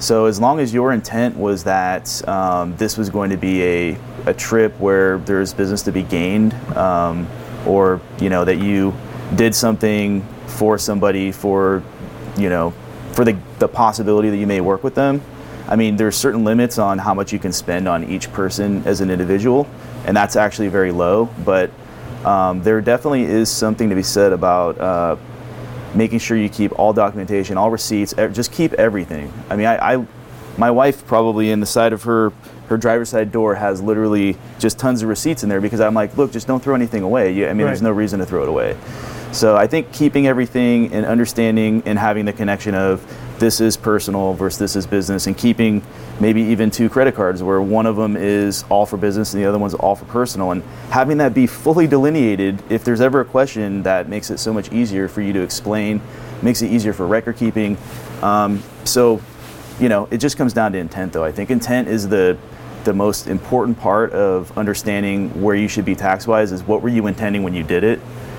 So 0.00 0.26
as 0.26 0.40
long 0.40 0.58
as 0.60 0.74
your 0.74 0.92
intent 0.92 1.36
was 1.36 1.64
that 1.64 2.26
um, 2.28 2.76
this 2.76 2.98
was 2.98 3.08
going 3.10 3.30
to 3.30 3.36
be 3.36 3.62
a, 3.62 3.96
a 4.26 4.34
trip 4.34 4.78
where 4.78 5.18
there's 5.18 5.54
business 5.54 5.82
to 5.82 5.92
be 5.92 6.02
gained, 6.02 6.52
um, 6.76 7.26
or 7.66 8.00
you 8.20 8.28
know 8.28 8.44
that 8.44 8.56
you 8.58 8.92
did 9.36 9.54
something 9.54 10.26
for 10.46 10.78
somebody 10.78 11.32
for, 11.32 11.82
you 12.36 12.48
know, 12.48 12.72
for 13.12 13.24
the, 13.24 13.36
the 13.58 13.68
possibility 13.68 14.30
that 14.30 14.36
you 14.36 14.46
may 14.46 14.60
work 14.60 14.84
with 14.84 14.94
them. 14.94 15.20
I 15.66 15.76
mean, 15.76 15.96
there's 15.96 16.16
certain 16.16 16.44
limits 16.44 16.78
on 16.78 16.98
how 16.98 17.14
much 17.14 17.32
you 17.32 17.38
can 17.38 17.52
spend 17.52 17.88
on 17.88 18.04
each 18.04 18.30
person 18.32 18.82
as 18.86 19.00
an 19.00 19.10
individual, 19.10 19.66
and 20.04 20.16
that's 20.16 20.36
actually 20.36 20.68
very 20.68 20.92
low. 20.92 21.26
But 21.44 21.70
um, 22.24 22.62
there 22.62 22.80
definitely 22.80 23.24
is 23.24 23.50
something 23.50 23.88
to 23.88 23.94
be 23.94 24.02
said 24.02 24.32
about 24.32 24.78
uh, 24.78 25.16
making 25.94 26.18
sure 26.18 26.36
you 26.36 26.48
keep 26.48 26.78
all 26.78 26.92
documentation, 26.92 27.56
all 27.56 27.70
receipts, 27.70 28.12
e- 28.18 28.28
just 28.28 28.52
keep 28.52 28.74
everything. 28.74 29.32
I 29.48 29.56
mean, 29.56 29.66
I, 29.66 29.94
I, 29.94 30.06
my 30.58 30.70
wife 30.70 31.06
probably 31.06 31.50
in 31.50 31.60
the 31.60 31.66
side 31.66 31.92
of 31.92 32.02
her 32.04 32.32
her 32.68 32.78
driver's 32.78 33.10
side 33.10 33.30
door 33.30 33.54
has 33.54 33.82
literally 33.82 34.38
just 34.58 34.78
tons 34.78 35.02
of 35.02 35.08
receipts 35.08 35.42
in 35.42 35.50
there 35.50 35.60
because 35.60 35.80
I'm 35.80 35.92
like, 35.92 36.16
look, 36.16 36.32
just 36.32 36.46
don't 36.46 36.62
throw 36.62 36.74
anything 36.74 37.02
away. 37.02 37.30
You, 37.32 37.44
I 37.46 37.48
mean, 37.48 37.66
there's 37.66 37.82
no 37.82 37.90
reason 37.92 38.20
to 38.20 38.26
throw 38.26 38.42
it 38.42 38.48
away. 38.48 38.74
So 39.34 39.56
I 39.56 39.66
think 39.66 39.92
keeping 39.92 40.28
everything 40.28 40.92
and 40.94 41.04
understanding 41.04 41.82
and 41.86 41.98
having 41.98 42.24
the 42.24 42.32
connection 42.32 42.76
of 42.76 43.04
this 43.40 43.60
is 43.60 43.76
personal 43.76 44.32
versus 44.32 44.60
this 44.60 44.76
is 44.76 44.86
business, 44.86 45.26
and 45.26 45.36
keeping 45.36 45.82
maybe 46.20 46.40
even 46.40 46.70
two 46.70 46.88
credit 46.88 47.16
cards 47.16 47.42
where 47.42 47.60
one 47.60 47.84
of 47.84 47.96
them 47.96 48.16
is 48.16 48.64
all 48.68 48.86
for 48.86 48.96
business 48.96 49.34
and 49.34 49.42
the 49.42 49.48
other 49.48 49.58
one's 49.58 49.74
all 49.74 49.96
for 49.96 50.04
personal, 50.04 50.52
and 50.52 50.62
having 50.90 51.18
that 51.18 51.34
be 51.34 51.48
fully 51.48 51.88
delineated. 51.88 52.62
If 52.70 52.84
there's 52.84 53.00
ever 53.00 53.22
a 53.22 53.24
question, 53.24 53.82
that 53.82 54.08
makes 54.08 54.30
it 54.30 54.38
so 54.38 54.52
much 54.52 54.70
easier 54.70 55.08
for 55.08 55.20
you 55.20 55.32
to 55.32 55.40
explain, 55.40 56.00
makes 56.40 56.62
it 56.62 56.70
easier 56.70 56.92
for 56.92 57.04
record 57.04 57.36
keeping. 57.36 57.76
Um, 58.22 58.62
so, 58.84 59.20
you 59.80 59.88
know, 59.88 60.06
it 60.12 60.18
just 60.18 60.36
comes 60.36 60.52
down 60.52 60.70
to 60.72 60.78
intent, 60.78 61.12
though. 61.12 61.24
I 61.24 61.32
think 61.32 61.50
intent 61.50 61.88
is 61.88 62.08
the 62.08 62.38
the 62.84 62.92
most 62.92 63.26
important 63.26 63.80
part 63.80 64.12
of 64.12 64.56
understanding 64.56 65.42
where 65.42 65.56
you 65.56 65.66
should 65.66 65.86
be 65.86 65.96
tax 65.96 66.26
wise 66.28 66.52
is 66.52 66.62
what 66.62 66.82
were 66.82 66.90
you 66.90 67.06
intending 67.06 67.42
when 67.42 67.54
you 67.54 67.64
did 67.64 67.82
it 67.82 67.98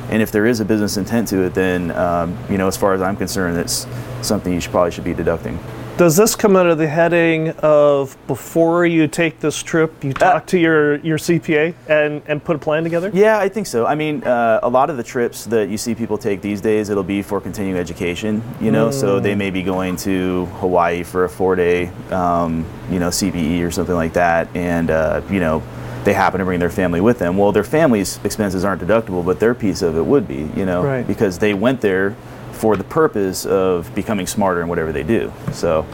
and 0.09 0.21
if 0.21 0.31
there 0.31 0.45
is 0.45 0.59
a 0.59 0.65
business 0.65 0.97
intent 0.97 1.27
to 1.27 1.41
it 1.43 1.53
then 1.53 1.91
um, 1.91 2.37
you 2.49 2.57
know 2.57 2.67
as 2.67 2.77
far 2.77 2.93
as 2.93 3.01
i'm 3.01 3.15
concerned 3.15 3.57
it's 3.57 3.87
something 4.25 4.53
you 4.53 4.59
should 4.59 4.71
probably 4.71 4.91
should 4.91 5.03
be 5.03 5.13
deducting. 5.13 5.57
Does 5.97 6.17
this 6.17 6.35
come 6.35 6.57
under 6.57 6.75
the 6.75 6.87
heading 6.87 7.51
of 7.59 8.17
before 8.27 8.85
you 8.85 9.07
take 9.07 9.39
this 9.39 9.63
trip, 9.63 10.03
you 10.03 10.11
talk 10.11 10.45
to 10.47 10.59
your, 10.59 10.97
your 10.97 11.17
CPA 11.17 11.73
and, 11.87 12.21
and 12.27 12.43
put 12.43 12.57
a 12.57 12.59
plan 12.59 12.83
together? 12.83 13.09
yeah 13.13 13.39
i 13.39 13.47
think 13.47 13.67
so. 13.67 13.85
I 13.85 13.95
mean 13.95 14.23
uh, 14.23 14.59
a 14.63 14.69
lot 14.69 14.89
of 14.89 14.97
the 14.97 15.03
trips 15.03 15.45
that 15.45 15.69
you 15.69 15.77
see 15.77 15.95
people 15.95 16.17
take 16.17 16.41
these 16.41 16.59
days 16.59 16.89
it'll 16.89 17.03
be 17.03 17.21
for 17.21 17.39
continuing 17.39 17.79
education 17.79 18.43
you 18.59 18.71
know? 18.71 18.91
So 18.91 19.19
they 19.19 19.35
may 19.35 19.51
be 19.51 19.63
going 19.63 19.95
to 19.97 20.45
hawaii 20.59 21.03
for 21.03 21.23
a 21.23 21.29
four 21.29 21.55
day 21.55 21.87
um, 22.11 22.65
you 22.89 22.99
know 22.99 23.09
cpe 23.09 23.65
or 23.65 23.71
something 23.71 23.95
like 23.95 24.13
that. 24.13 24.53
And 24.55 24.89
uh, 24.89 25.21
you 25.29 25.39
know 25.39 25.63
they 26.05 26.13
happen 26.13 26.39
to 26.39 26.45
bring 26.45 26.59
their 26.59 26.69
family 26.69 27.01
with 27.01 27.19
them. 27.19 27.35
Well, 27.35 27.51
their 27.51 27.63
family's 27.63 28.19
expenses 28.23 28.63
aren't 28.63 28.81
deductible, 28.81 29.25
but 29.25 29.39
their 29.39 29.53
piece 29.53 29.81
of 29.81 29.97
it 29.97 30.05
would 30.05 30.27
be, 30.27 30.49
you 30.55 30.65
know, 30.65 30.83
Right. 30.83 31.05
because 31.05 31.39
they 31.39 31.53
went 31.53 31.81
there 31.81 32.15
for 32.53 32.77
the 32.77 32.83
purpose 32.83 33.45
of 33.45 33.93
becoming 33.93 34.27
smarter 34.27 34.61
in 34.61 34.67
whatever 34.69 34.91
they 34.93 35.03
do. 35.03 35.33
So, 35.51 35.85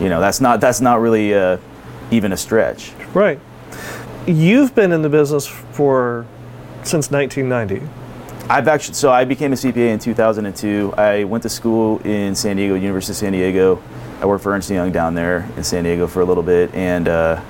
you 0.00 0.08
know, 0.10 0.20
that's 0.20 0.40
not 0.40 0.60
that's 0.60 0.80
not 0.80 1.00
really 1.00 1.34
uh, 1.34 1.56
even 2.10 2.32
a 2.32 2.36
stretch. 2.36 2.92
Right. 3.14 3.38
You've 4.26 4.74
been 4.74 4.92
in 4.92 5.02
the 5.02 5.08
business 5.08 5.46
for 5.46 6.26
since 6.82 7.10
1990. 7.10 7.86
I've 8.50 8.68
actually 8.68 8.94
so 8.94 9.10
I 9.10 9.24
became 9.24 9.52
a 9.52 9.56
CPA 9.56 9.92
in 9.92 9.98
2002. 9.98 10.94
I 10.98 11.24
went 11.24 11.42
to 11.44 11.48
school 11.48 11.98
in 12.00 12.34
San 12.34 12.56
Diego, 12.56 12.74
University 12.74 13.12
of 13.12 13.16
San 13.16 13.32
Diego. 13.32 13.82
I 14.20 14.26
worked 14.26 14.42
for 14.42 14.52
Ernst 14.52 14.68
Young 14.70 14.92
down 14.92 15.14
there 15.14 15.48
in 15.56 15.64
San 15.64 15.84
Diego 15.84 16.06
for 16.06 16.20
a 16.20 16.24
little 16.24 16.42
bit, 16.42 16.74
and 16.74 17.08
uh, 17.08 17.40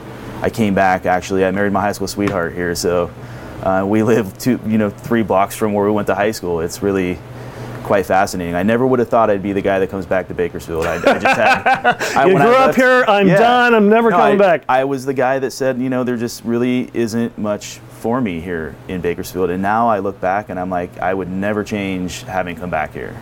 I 0.44 0.50
came 0.50 0.74
back. 0.74 1.06
Actually, 1.06 1.42
I 1.46 1.50
married 1.52 1.72
my 1.72 1.80
high 1.80 1.92
school 1.92 2.06
sweetheart 2.06 2.52
here, 2.52 2.74
so 2.74 3.10
uh, 3.62 3.82
we 3.88 4.02
live 4.02 4.36
two, 4.36 4.60
you 4.66 4.76
know, 4.76 4.90
three 4.90 5.22
blocks 5.22 5.56
from 5.56 5.72
where 5.72 5.86
we 5.86 5.90
went 5.90 6.06
to 6.08 6.14
high 6.14 6.32
school. 6.32 6.60
It's 6.60 6.82
really 6.82 7.18
quite 7.82 8.04
fascinating. 8.04 8.54
I 8.54 8.62
never 8.62 8.86
would 8.86 8.98
have 8.98 9.08
thought 9.08 9.30
I'd 9.30 9.42
be 9.42 9.54
the 9.54 9.62
guy 9.62 9.78
that 9.78 9.88
comes 9.88 10.04
back 10.04 10.28
to 10.28 10.34
Bakersfield. 10.34 10.84
I, 10.84 10.96
I 10.96 11.18
just 11.18 11.24
had. 11.38 11.96
I, 12.16 12.26
You 12.26 12.36
grew 12.36 12.52
up 12.54 12.74
here, 12.74 13.06
I'm 13.08 13.26
Yeah. 13.26 13.38
done, 13.38 13.74
I'm 13.74 13.88
never 13.88 14.10
No, 14.10 14.16
coming 14.18 14.34
I- 14.38 14.44
back. 14.44 14.64
I 14.68 14.84
was 14.84 15.06
the 15.06 15.14
guy 15.14 15.38
that 15.38 15.50
said, 15.52 15.78
you 15.80 15.88
know, 15.88 16.04
there 16.04 16.18
just 16.18 16.44
really 16.44 16.90
isn't 16.92 17.38
much 17.38 17.78
for 18.00 18.20
me 18.20 18.40
here 18.40 18.74
in 18.88 19.00
Bakersfield. 19.00 19.48
And 19.48 19.62
now 19.62 19.88
I 19.88 20.00
look 20.00 20.20
back 20.20 20.50
and 20.50 20.60
I'm 20.60 20.68
like, 20.68 20.98
I 20.98 21.14
would 21.14 21.30
never 21.30 21.64
change 21.64 22.20
having 22.24 22.54
come 22.56 22.68
back 22.68 22.92
here. 22.92 23.14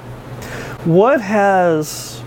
What 0.84 1.20
has 1.20 2.20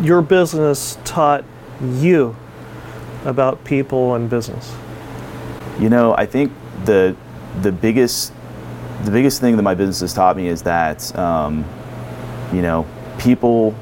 your 0.00 0.22
business 0.22 0.98
taught 1.04 1.44
you 1.80 2.34
about 3.24 3.64
people 3.64 4.14
and 4.14 4.28
business? 4.28 4.74
You 5.78 5.88
know, 5.88 6.14
I 6.14 6.26
think 6.26 6.52
the 6.84 7.16
the 7.62 7.72
biggest 7.72 8.32
the 9.04 9.10
biggest 9.10 9.40
thing 9.40 9.56
that 9.56 9.62
my 9.62 9.74
business 9.74 10.00
has 10.00 10.12
taught 10.12 10.36
me 10.36 10.48
is 10.48 10.62
that 10.62 11.16
um, 11.18 11.64
you 12.52 12.62
know 12.62 12.86
people 13.18 13.74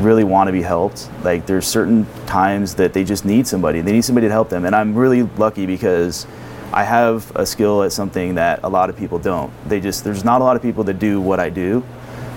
really 0.00 0.24
want 0.24 0.48
to 0.48 0.52
be 0.52 0.62
helped. 0.62 1.10
Like 1.24 1.46
there's 1.46 1.66
certain 1.66 2.06
times 2.26 2.74
that 2.76 2.92
they 2.92 3.04
just 3.04 3.24
need 3.24 3.46
somebody. 3.46 3.80
They 3.80 3.92
need 3.92 4.04
somebody 4.04 4.28
to 4.28 4.32
help 4.32 4.48
them, 4.48 4.64
and 4.64 4.74
I'm 4.74 4.94
really 4.94 5.22
lucky 5.22 5.66
because 5.66 6.26
I 6.72 6.84
have 6.84 7.34
a 7.34 7.46
skill 7.46 7.82
at 7.82 7.92
something 7.92 8.34
that 8.34 8.60
a 8.62 8.68
lot 8.68 8.90
of 8.90 8.96
people 8.96 9.18
don't. 9.18 9.52
They 9.68 9.80
just 9.80 10.04
there's 10.04 10.24
not 10.24 10.40
a 10.40 10.44
lot 10.44 10.56
of 10.56 10.62
people 10.62 10.84
that 10.84 10.98
do 10.98 11.20
what 11.20 11.40
I 11.40 11.50
do. 11.50 11.82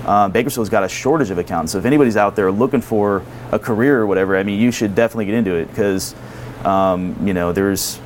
Um, 0.06 0.32
Bakersfield's 0.32 0.70
got 0.70 0.84
a 0.84 0.90
shortage 0.90 1.30
of 1.30 1.38
accountants. 1.38 1.74
So 1.74 1.78
if 1.78 1.86
anybody's 1.86 2.18
out 2.18 2.36
there 2.36 2.52
looking 2.52 2.82
for 2.82 3.24
a 3.52 3.60
career 3.60 4.00
or 4.00 4.08
whatever, 4.08 4.36
I 4.36 4.44
mean, 4.44 4.60
you 4.60 4.72
should 4.72 4.96
definitely 4.96 5.26
get 5.26 5.36
into 5.36 5.56
it 5.56 5.68
because 5.68 6.16
um, 6.66 7.16
you 7.26 7.34
know 7.34 7.52
there's 7.52 8.00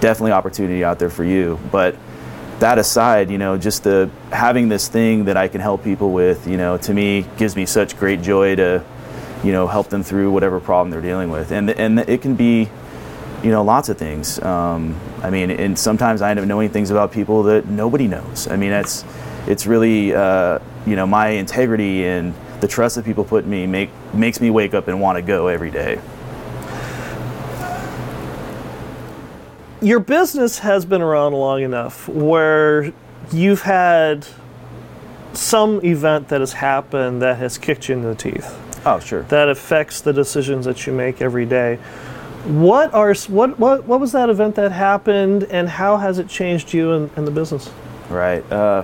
definitely 0.00 0.32
opportunity 0.32 0.84
out 0.84 0.98
there 0.98 1.10
for 1.10 1.24
you. 1.24 1.58
But 1.70 1.96
that 2.60 2.78
aside, 2.78 3.30
you 3.30 3.38
know, 3.38 3.58
just 3.58 3.82
the 3.82 4.08
having 4.30 4.68
this 4.68 4.88
thing 4.88 5.24
that 5.24 5.36
I 5.36 5.48
can 5.48 5.60
help 5.60 5.82
people 5.82 6.12
with, 6.12 6.46
you 6.46 6.56
know, 6.56 6.76
to 6.78 6.94
me 6.94 7.26
gives 7.36 7.56
me 7.56 7.66
such 7.66 7.96
great 7.98 8.22
joy 8.22 8.54
to, 8.56 8.84
you 9.42 9.52
know, 9.52 9.66
help 9.66 9.88
them 9.88 10.02
through 10.04 10.30
whatever 10.30 10.60
problem 10.60 10.90
they're 10.90 11.00
dealing 11.00 11.30
with, 11.30 11.50
and 11.50 11.70
and 11.70 11.98
it 12.00 12.22
can 12.22 12.36
be, 12.36 12.68
you 13.42 13.50
know, 13.50 13.64
lots 13.64 13.88
of 13.88 13.98
things. 13.98 14.40
Um, 14.42 14.96
I 15.22 15.30
mean, 15.30 15.50
and 15.50 15.76
sometimes 15.76 16.22
I 16.22 16.30
end 16.30 16.38
up 16.38 16.46
knowing 16.46 16.68
things 16.68 16.90
about 16.90 17.10
people 17.10 17.42
that 17.44 17.66
nobody 17.66 18.06
knows. 18.06 18.46
I 18.48 18.56
mean, 18.56 18.70
that's 18.70 19.04
it's 19.46 19.66
really, 19.66 20.14
uh, 20.14 20.58
you 20.86 20.96
know, 20.96 21.06
my 21.06 21.28
integrity 21.28 22.04
and 22.04 22.34
the 22.60 22.68
trust 22.68 22.96
that 22.96 23.04
people 23.04 23.24
put 23.24 23.44
in 23.44 23.50
me 23.50 23.66
make 23.66 23.90
makes 24.14 24.40
me 24.40 24.50
wake 24.50 24.74
up 24.74 24.88
and 24.88 25.00
want 25.00 25.16
to 25.16 25.22
go 25.22 25.48
every 25.48 25.70
day. 25.70 26.00
Your 29.80 29.98
business 29.98 30.60
has 30.60 30.84
been 30.84 31.02
around 31.02 31.32
long 31.32 31.62
enough 31.62 32.08
where 32.08 32.92
you've 33.32 33.62
had 33.62 34.26
some 35.32 35.84
event 35.84 36.28
that 36.28 36.40
has 36.40 36.52
happened 36.52 37.20
that 37.22 37.38
has 37.38 37.58
kicked 37.58 37.88
you 37.88 37.96
in 37.96 38.02
the 38.02 38.14
teeth. 38.14 38.58
Oh, 38.84 38.98
sure. 38.98 39.22
that 39.24 39.48
affects 39.48 40.00
the 40.00 40.12
decisions 40.12 40.64
that 40.66 40.86
you 40.86 40.92
make 40.92 41.22
every 41.22 41.46
day. 41.46 41.76
What 42.44 42.92
are 42.92 43.14
what 43.28 43.58
what 43.58 43.84
what 43.84 44.00
was 44.00 44.10
that 44.12 44.28
event 44.28 44.56
that 44.56 44.72
happened, 44.72 45.44
and 45.44 45.68
how 45.68 45.96
has 45.96 46.18
it 46.18 46.28
changed 46.28 46.74
you 46.74 46.92
and, 46.92 47.10
and 47.14 47.24
the 47.24 47.30
business? 47.30 47.70
Right. 48.08 48.42
Uh, 48.50 48.82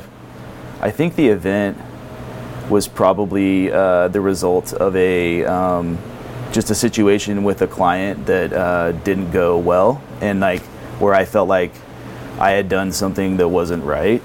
I 0.80 0.90
think 0.90 1.16
the 1.16 1.28
event 1.28 1.76
was 2.70 2.86
probably 2.86 3.72
uh, 3.72 4.08
the 4.08 4.20
result 4.20 4.72
of 4.74 4.94
a 4.96 5.44
um, 5.44 5.98
just 6.52 6.70
a 6.70 6.74
situation 6.74 7.44
with 7.44 7.62
a 7.62 7.66
client 7.66 8.26
that 8.26 8.52
uh, 8.52 8.92
didn't 8.92 9.30
go 9.30 9.58
well, 9.58 10.02
and 10.20 10.40
like 10.40 10.62
where 11.00 11.14
I 11.14 11.24
felt 11.24 11.48
like 11.48 11.72
I 12.38 12.50
had 12.52 12.68
done 12.68 12.92
something 12.92 13.36
that 13.38 13.48
wasn't 13.48 13.84
right, 13.84 14.22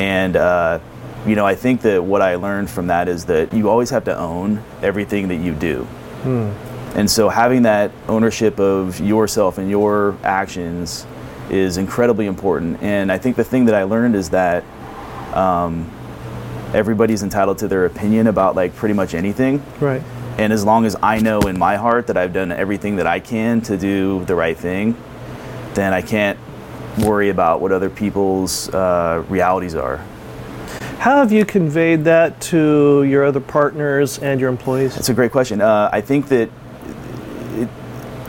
and. 0.00 0.36
Uh, 0.36 0.78
you 1.26 1.34
know, 1.36 1.46
I 1.46 1.54
think 1.54 1.80
that 1.82 2.04
what 2.04 2.20
I 2.20 2.34
learned 2.34 2.68
from 2.68 2.88
that 2.88 3.08
is 3.08 3.24
that 3.24 3.50
you 3.54 3.70
always 3.70 3.88
have 3.88 4.04
to 4.04 4.14
own 4.14 4.62
everything 4.82 5.28
that 5.28 5.36
you 5.36 5.54
do. 5.54 5.86
And 6.98 7.10
so 7.10 7.30
having 7.30 7.62
that 7.62 7.92
ownership 8.08 8.60
of 8.60 9.00
yourself 9.00 9.56
and 9.56 9.70
your 9.70 10.18
actions 10.22 11.06
is 11.48 11.78
incredibly 11.78 12.26
important. 12.26 12.82
And 12.82 13.10
I 13.10 13.16
think 13.16 13.36
the 13.36 13.44
thing 13.44 13.64
that 13.64 13.74
I 13.74 13.84
learned 13.84 14.14
is 14.16 14.28
that 14.30 14.64
um, 15.34 15.90
everybody's 16.74 17.22
entitled 17.22 17.58
to 17.58 17.68
their 17.68 17.86
opinion 17.86 18.26
about 18.26 18.56
like 18.56 18.74
pretty 18.74 18.94
much 18.94 19.14
anything. 19.14 19.62
Right. 19.80 20.02
And 20.36 20.52
as 20.52 20.64
long 20.64 20.84
as 20.84 20.96
I 21.00 21.20
know 21.20 21.40
in 21.42 21.58
my 21.58 21.76
heart 21.76 22.08
that 22.08 22.16
I've 22.16 22.32
done 22.32 22.50
everything 22.50 22.96
that 22.96 23.06
I 23.06 23.20
can 23.20 23.60
to 23.62 23.76
do 23.76 24.24
the 24.24 24.34
right 24.34 24.56
thing, 24.56 24.96
then 25.74 25.92
I 25.92 26.02
can't 26.02 26.38
worry 26.98 27.28
about 27.28 27.60
what 27.60 27.70
other 27.70 27.88
people's 27.88 28.68
uh, 28.70 29.24
realities 29.28 29.74
are. 29.74 30.04
How 30.98 31.18
have 31.18 31.30
you 31.30 31.44
conveyed 31.44 32.04
that 32.04 32.40
to 32.42 33.04
your 33.04 33.24
other 33.24 33.40
partners 33.40 34.18
and 34.18 34.40
your 34.40 34.48
employees? 34.48 34.94
That's 34.94 35.08
a 35.08 35.14
great 35.14 35.32
question. 35.32 35.60
Uh, 35.60 35.88
I 35.92 36.00
think 36.00 36.28
that 36.28 36.48
it, 37.56 37.68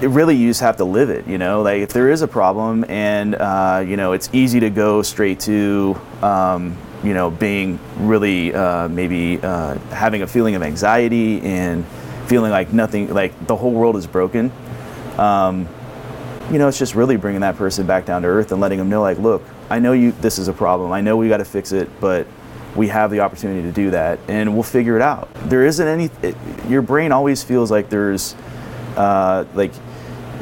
it 0.01 0.07
really 0.09 0.35
you 0.35 0.49
just 0.49 0.61
have 0.61 0.77
to 0.77 0.83
live 0.83 1.09
it. 1.09 1.25
You 1.25 1.37
know, 1.37 1.61
like 1.61 1.81
if 1.81 1.93
there 1.93 2.09
is 2.09 2.21
a 2.21 2.27
problem, 2.27 2.85
and 2.89 3.33
uh, 3.35 3.83
you 3.87 3.97
know, 3.97 4.11
it's 4.11 4.29
easy 4.33 4.59
to 4.59 4.69
go 4.69 5.01
straight 5.01 5.39
to. 5.41 5.99
Um, 6.21 6.77
you 7.03 7.13
know, 7.13 7.29
being 7.29 7.79
really 7.97 8.53
uh, 8.53 8.88
maybe 8.88 9.39
uh, 9.41 9.75
having 9.89 10.21
a 10.21 10.27
feeling 10.27 10.55
of 10.55 10.63
anxiety 10.63 11.41
and 11.41 11.86
feeling 12.27 12.51
like 12.51 12.73
nothing, 12.73 13.13
like 13.13 13.47
the 13.47 13.55
whole 13.55 13.71
world 13.71 13.95
is 13.95 14.08
broken. 14.08 14.51
Um, 15.17 15.67
you 16.51 16.60
know, 16.60 16.67
it's 16.67 16.79
just 16.79 16.95
really 16.95 17.17
bringing 17.17 17.41
that 17.41 17.55
person 17.55 17.86
back 17.86 18.05
down 18.05 18.21
to 18.21 18.27
earth 18.27 18.51
and 18.51 18.62
letting 18.62 18.77
them 18.77 18.89
know, 18.89 19.01
like, 19.01 19.17
look, 19.17 19.43
I 19.69 19.79
know 19.79 19.93
you, 19.93 20.12
this 20.21 20.38
is 20.38 20.47
a 20.47 20.53
problem. 20.53 20.91
I 20.91 21.01
know 21.01 21.17
we 21.17 21.27
got 21.27 21.38
to 21.38 21.45
fix 21.45 21.71
it, 21.71 21.89
but 21.99 22.27
we 22.75 22.88
have 22.89 23.10
the 23.10 23.21
opportunity 23.21 23.62
to 23.63 23.71
do 23.71 23.91
that, 23.91 24.19
and 24.27 24.53
we'll 24.53 24.63
figure 24.63 24.95
it 24.95 25.01
out. 25.01 25.29
There 25.45 25.65
isn't 25.65 25.88
any. 25.88 26.10
It, 26.21 26.36
your 26.67 26.81
brain 26.81 27.12
always 27.12 27.41
feels 27.41 27.71
like 27.71 27.89
there's, 27.89 28.36
uh, 28.95 29.45
like, 29.55 29.71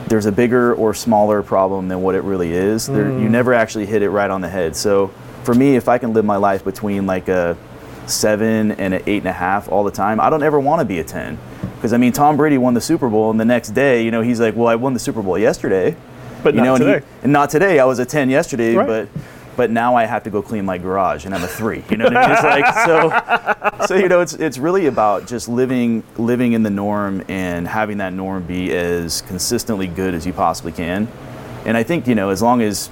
there's 0.07 0.25
a 0.25 0.31
bigger 0.31 0.73
or 0.73 0.93
smaller 0.93 1.43
problem 1.43 1.87
than 1.87 2.01
what 2.01 2.15
it 2.15 2.23
really 2.23 2.51
is. 2.51 2.87
There, 2.87 3.07
you 3.07 3.29
never 3.29 3.53
actually 3.53 3.85
hit 3.85 4.01
it 4.01 4.09
right 4.09 4.29
on 4.29 4.41
the 4.41 4.49
head. 4.49 4.75
So, 4.75 5.11
for 5.43 5.53
me, 5.53 5.75
if 5.75 5.87
I 5.87 5.97
can 5.97 6.13
live 6.13 6.25
my 6.25 6.37
life 6.37 6.63
between 6.63 7.05
like 7.05 7.27
a 7.27 7.57
seven 8.05 8.71
and 8.71 8.93
an 8.93 9.03
eight 9.07 9.19
and 9.19 9.27
a 9.27 9.31
half 9.33 9.69
all 9.69 9.83
the 9.83 9.91
time, 9.91 10.19
I 10.19 10.29
don't 10.29 10.43
ever 10.43 10.59
want 10.59 10.79
to 10.79 10.85
be 10.85 10.99
a 10.99 11.03
ten. 11.03 11.37
Because 11.75 11.93
I 11.93 11.97
mean, 11.97 12.11
Tom 12.13 12.37
Brady 12.37 12.57
won 12.57 12.73
the 12.73 12.81
Super 12.81 13.09
Bowl, 13.09 13.29
and 13.31 13.39
the 13.39 13.45
next 13.45 13.69
day, 13.69 14.03
you 14.03 14.11
know, 14.11 14.21
he's 14.21 14.39
like, 14.39 14.55
"Well, 14.55 14.67
I 14.67 14.75
won 14.75 14.93
the 14.93 14.99
Super 14.99 15.21
Bowl 15.21 15.37
yesterday." 15.37 15.95
But 16.43 16.53
you 16.55 16.61
not 16.61 16.65
know, 16.65 16.75
and, 16.75 16.83
he- 16.83 16.89
today. 16.95 17.05
and 17.23 17.31
not 17.33 17.49
today. 17.49 17.79
I 17.79 17.85
was 17.85 17.99
a 17.99 18.05
10 18.05 18.29
yesterday, 18.29 18.75
Right. 18.75 18.87
but 18.87 19.07
but 19.55 19.69
now 19.69 19.95
I 19.95 20.05
have 20.05 20.23
to 20.23 20.29
go 20.31 20.41
clean 20.41 20.65
my 20.65 20.77
garage 20.79 21.25
and 21.25 21.35
I'm 21.35 21.43
a 21.43 21.47
three. 21.47 21.83
You 21.89 21.97
know 21.97 22.05
what 22.05 22.17
I 22.17 22.21
mean? 22.27 22.31
It's 22.31 22.43
like 22.43 23.79
so 23.79 23.85
so 23.85 23.95
you 23.95 24.09
know 24.09 24.19
it's 24.21 24.33
it's 24.33 24.57
really 24.57 24.87
about 24.87 25.27
just 25.27 25.47
living 25.47 26.01
living 26.17 26.53
in 26.53 26.63
the 26.63 26.69
norm 26.71 27.23
and 27.29 27.67
having 27.67 27.97
that 27.99 28.13
norm 28.13 28.43
be 28.43 28.73
as 28.75 29.21
consistently 29.21 29.85
good 29.87 30.15
as 30.15 30.25
you 30.25 30.33
possibly 30.33 30.71
can. 30.71 31.07
And 31.65 31.77
I 31.77 31.83
think, 31.83 32.07
you 32.07 32.15
know, 32.15 32.29
as 32.29 32.41
long 32.41 32.61
as 32.61 32.89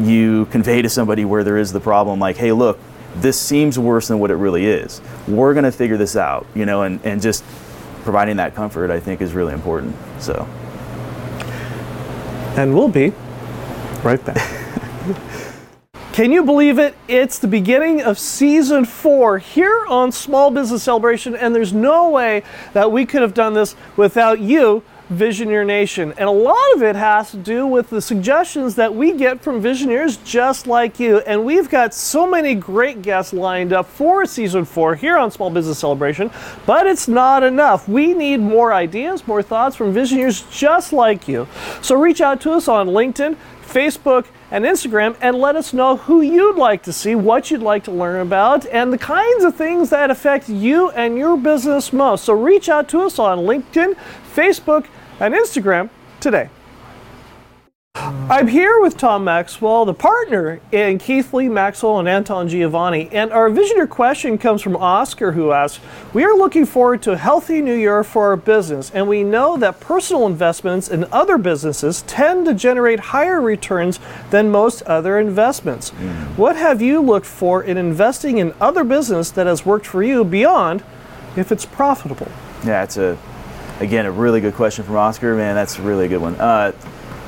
you 0.00 0.46
convey 0.46 0.82
to 0.82 0.88
somebody 0.88 1.24
where 1.24 1.44
there 1.44 1.56
is 1.56 1.72
the 1.72 1.80
problem, 1.80 2.18
like, 2.18 2.36
hey, 2.36 2.52
look, 2.52 2.78
this 3.16 3.40
seems 3.40 3.78
worse 3.78 4.08
than 4.08 4.18
what 4.18 4.30
it 4.30 4.36
really 4.36 4.66
is. 4.66 5.00
We're 5.26 5.54
gonna 5.54 5.72
figure 5.72 5.96
this 5.96 6.16
out, 6.16 6.46
you 6.54 6.66
know, 6.66 6.82
and, 6.82 7.00
and 7.04 7.20
just 7.20 7.44
providing 8.02 8.36
that 8.36 8.54
comfort 8.54 8.90
I 8.90 9.00
think 9.00 9.20
is 9.20 9.32
really 9.32 9.52
important. 9.52 9.96
So 10.20 10.46
And 12.56 12.74
we'll 12.74 12.88
be 12.88 13.12
right 14.02 14.24
back. 14.24 14.36
Can 16.16 16.32
you 16.32 16.44
believe 16.44 16.78
it? 16.78 16.96
It's 17.08 17.38
the 17.38 17.46
beginning 17.46 18.00
of 18.00 18.18
season 18.18 18.86
four 18.86 19.36
here 19.36 19.84
on 19.86 20.12
Small 20.12 20.50
Business 20.50 20.82
Celebration, 20.82 21.36
and 21.36 21.54
there's 21.54 21.74
no 21.74 22.08
way 22.08 22.42
that 22.72 22.90
we 22.90 23.04
could 23.04 23.20
have 23.20 23.34
done 23.34 23.52
this 23.52 23.76
without 23.98 24.40
you, 24.40 24.82
Visioneer 25.10 25.64
Nation. 25.64 26.12
And 26.18 26.28
a 26.28 26.32
lot 26.32 26.74
of 26.74 26.82
it 26.82 26.96
has 26.96 27.30
to 27.30 27.36
do 27.36 27.66
with 27.66 27.90
the 27.90 28.02
suggestions 28.02 28.74
that 28.74 28.94
we 28.94 29.12
get 29.12 29.40
from 29.40 29.62
Visioneers 29.62 30.22
just 30.24 30.66
like 30.66 30.98
you. 30.98 31.18
And 31.18 31.44
we've 31.44 31.68
got 31.68 31.94
so 31.94 32.26
many 32.26 32.54
great 32.54 33.02
guests 33.02 33.32
lined 33.32 33.72
up 33.72 33.86
for 33.86 34.26
season 34.26 34.64
four 34.64 34.96
here 34.96 35.16
on 35.16 35.30
Small 35.30 35.50
Business 35.50 35.78
Celebration, 35.78 36.30
but 36.66 36.86
it's 36.86 37.06
not 37.06 37.42
enough. 37.42 37.88
We 37.88 38.14
need 38.14 38.38
more 38.38 38.72
ideas, 38.72 39.26
more 39.26 39.42
thoughts 39.42 39.76
from 39.76 39.94
Visioneers 39.94 40.50
just 40.50 40.92
like 40.92 41.28
you. 41.28 41.46
So 41.82 41.94
reach 41.94 42.20
out 42.20 42.40
to 42.42 42.52
us 42.52 42.66
on 42.66 42.88
LinkedIn, 42.88 43.36
Facebook, 43.64 44.26
and 44.50 44.64
Instagram 44.64 45.16
and 45.20 45.36
let 45.36 45.56
us 45.56 45.72
know 45.72 45.96
who 45.96 46.20
you'd 46.20 46.56
like 46.56 46.82
to 46.84 46.92
see, 46.92 47.14
what 47.14 47.50
you'd 47.50 47.62
like 47.62 47.84
to 47.84 47.90
learn 47.90 48.20
about, 48.20 48.66
and 48.66 48.92
the 48.92 48.98
kinds 48.98 49.44
of 49.44 49.54
things 49.54 49.90
that 49.90 50.10
affect 50.10 50.48
you 50.48 50.90
and 50.90 51.16
your 51.18 51.36
business 51.36 51.92
most. 51.92 52.24
So 52.24 52.32
reach 52.32 52.68
out 52.68 52.88
to 52.90 53.00
us 53.00 53.18
on 53.18 53.38
LinkedIn, 53.38 53.96
Facebook, 54.34 54.86
and 55.20 55.34
Instagram 55.34 55.90
today. 56.20 56.48
I'm 58.28 58.48
here 58.48 58.78
with 58.80 58.98
Tom 58.98 59.24
Maxwell, 59.24 59.86
the 59.86 59.94
partner 59.94 60.60
in 60.70 60.98
Keith 60.98 61.32
Lee 61.32 61.48
Maxwell 61.48 61.98
and 61.98 62.06
Anton 62.06 62.46
Giovanni. 62.48 63.08
And 63.10 63.32
our 63.32 63.48
Visioneer 63.48 63.88
question 63.88 64.36
comes 64.36 64.60
from 64.60 64.76
Oscar, 64.76 65.32
who 65.32 65.52
asks 65.52 65.82
We 66.12 66.22
are 66.22 66.36
looking 66.36 66.66
forward 66.66 67.00
to 67.02 67.12
a 67.12 67.16
healthy 67.16 67.62
new 67.62 67.74
year 67.74 68.04
for 68.04 68.26
our 68.26 68.36
business, 68.36 68.90
and 68.90 69.08
we 69.08 69.24
know 69.24 69.56
that 69.56 69.80
personal 69.80 70.26
investments 70.26 70.88
in 70.88 71.04
other 71.10 71.38
businesses 71.38 72.02
tend 72.02 72.44
to 72.46 72.54
generate 72.54 73.00
higher 73.00 73.40
returns 73.40 73.98
than 74.30 74.50
most 74.50 74.82
other 74.82 75.18
investments. 75.18 75.92
Mm. 75.92 76.36
What 76.36 76.56
have 76.56 76.82
you 76.82 77.00
looked 77.00 77.26
for 77.26 77.62
in 77.62 77.78
investing 77.78 78.36
in 78.38 78.52
other 78.60 78.84
business 78.84 79.30
that 79.30 79.46
has 79.46 79.64
worked 79.64 79.86
for 79.86 80.02
you 80.02 80.22
beyond 80.22 80.84
if 81.34 81.50
it's 81.50 81.64
profitable? 81.64 82.28
Yeah, 82.64 82.82
it's 82.82 82.98
a 82.98 83.16
again 83.80 84.06
a 84.06 84.10
really 84.10 84.40
good 84.40 84.54
question 84.54 84.84
from 84.84 84.96
Oscar. 84.96 85.34
Man, 85.34 85.54
that's 85.54 85.78
really 85.78 85.86
a 85.86 85.96
really 85.96 86.08
good 86.08 86.20
one. 86.20 86.34
Uh, 86.36 86.72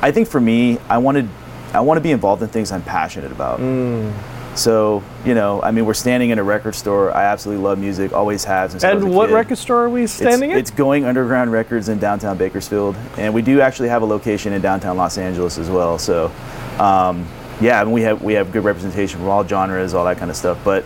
I 0.03 0.13
think 0.13 0.29
for 0.29 0.41
me, 0.41 0.79
I 0.89 0.99
wanted 0.99 1.29
I 1.73 1.81
want 1.81 1.99
to 1.99 2.03
be 2.03 2.13
involved 2.13 2.43
in 2.43 2.49
things 2.49 2.73
I'm 2.73 2.83
passionate 2.83 3.33
about. 3.33 3.61
So 4.55 5.05
you 5.25 5.35
know, 5.35 5.63
I 5.63 5.71
mean, 5.71 5.87
we're 5.87 5.95
standing 5.95 6.31
in 6.31 6.39
a 6.39 6.43
record 6.43 6.75
store. 6.75 7.15
I 7.15 7.25
absolutely 7.25 7.63
love 7.63 7.79
music, 7.79 8.13
always 8.13 8.43
have 8.45 8.73
since 8.73 8.83
I 8.83 8.93
was 8.95 9.05
a 9.05 9.07
And 9.07 9.15
what 9.15 9.29
kid. 9.29 9.35
record 9.35 9.59
store 9.59 9.85
are 9.85 9.89
we 9.91 10.05
It's, 10.05 10.13
standing 10.13 10.51
in? 10.51 10.59
it's 10.59 10.71
Going 10.73 11.05
Underground 11.05 11.53
Records 11.53 11.89
in 11.89 11.99
downtown 11.99 12.37
Bakersfield, 12.37 12.97
and 13.17 13.33
we 13.33 13.43
do 13.43 13.61
actually 13.61 13.89
have 13.91 14.03
a 14.03 14.07
location 14.07 14.53
in 14.53 14.61
downtown 14.61 14.97
Los 14.97 15.17
Angeles 15.17 15.59
as 15.59 15.71
well. 15.71 15.97
So, 15.99 16.33
um, 16.81 17.25
yeah, 17.61 17.81
I 17.81 17.85
mean, 17.85 17.93
we 17.93 18.03
have 18.03 18.21
we 18.23 18.33
have 18.35 18.51
good 18.51 18.65
representation 18.65 19.21
from 19.21 19.29
all 19.29 19.47
genres, 19.47 19.95
all 19.95 20.05
that 20.07 20.19
kind 20.19 20.31
of 20.31 20.37
stuff. 20.37 20.59
But 20.65 20.85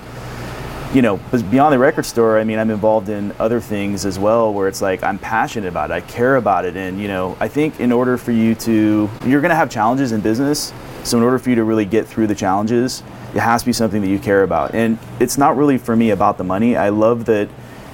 you 0.95 1.01
know, 1.01 1.17
beyond 1.51 1.73
the 1.73 1.79
record 1.79 2.05
store, 2.05 2.39
I 2.39 2.45
mean, 2.45 2.59
I'm 2.59 2.71
involved 2.71 3.09
in 3.09 3.33
other 3.39 3.61
things 3.61 4.05
as 4.05 4.19
well 4.19 4.53
where 4.53 4.69
it's 4.69 4.83
like 4.83 5.03
I'm 5.03 5.19
passionate 5.19 5.69
about 5.69 5.91
it, 5.91 5.95
I 5.95 6.01
care 6.03 6.37
about 6.37 6.67
it, 6.67 6.77
and 6.77 7.01
you 7.01 7.09
know, 7.09 7.35
I 7.41 7.49
think 7.49 7.81
in 7.81 7.93
order 7.93 8.19
for 8.19 8.31
you 8.31 8.55
to, 8.57 9.09
you're 9.25 9.41
going 9.41 9.51
to 9.51 9.57
have 9.57 9.71
challenges 9.71 10.13
in 10.13 10.21
business. 10.21 10.73
So 11.03 11.17
in 11.17 11.25
order 11.25 11.39
for 11.39 11.49
you 11.49 11.57
to 11.57 11.65
really 11.65 11.87
get 11.87 12.07
through 12.07 12.27
the 12.27 12.35
challenges, 12.35 13.03
it 13.35 13.41
has 13.41 13.63
to 13.63 13.67
be 13.67 13.73
something 13.73 14.03
that 14.03 14.09
you 14.09 14.19
care 14.19 14.43
about. 14.43 14.75
And 14.75 14.99
it's 15.19 15.39
not 15.39 15.57
really 15.57 15.79
for 15.79 15.97
me 15.97 16.11
about 16.11 16.37
the 16.37 16.45
money. 16.45 16.77
I 16.77 16.91
love 16.91 17.25
that, 17.25 17.49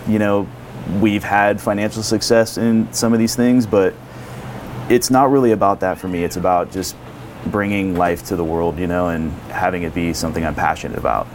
you 0.09 0.19
know, 0.19 0.49
we've 1.01 1.23
had 1.23 1.61
financial 1.61 2.03
success 2.03 2.59
in 2.59 2.93
some 2.93 3.13
of 3.13 3.21
these 3.21 3.37
things, 3.37 3.65
but 3.65 3.95
it's 4.91 5.11
not 5.11 5.31
really 5.31 5.53
about 5.53 5.81
that 5.81 5.99
for 5.99 6.09
me. 6.09 6.25
It's 6.25 6.37
about 6.37 6.73
just 6.73 6.97
bringing 7.47 7.97
life 7.97 8.25
to 8.27 8.37
the 8.37 8.45
world, 8.45 8.79
you 8.79 8.89
know, 8.89 9.09
and 9.09 9.31
having 9.51 9.85
it 9.85 9.95
be 9.95 10.13
something 10.13 10.45
I'm 10.45 10.57
passionate 10.57 10.99
about. 10.99 11.29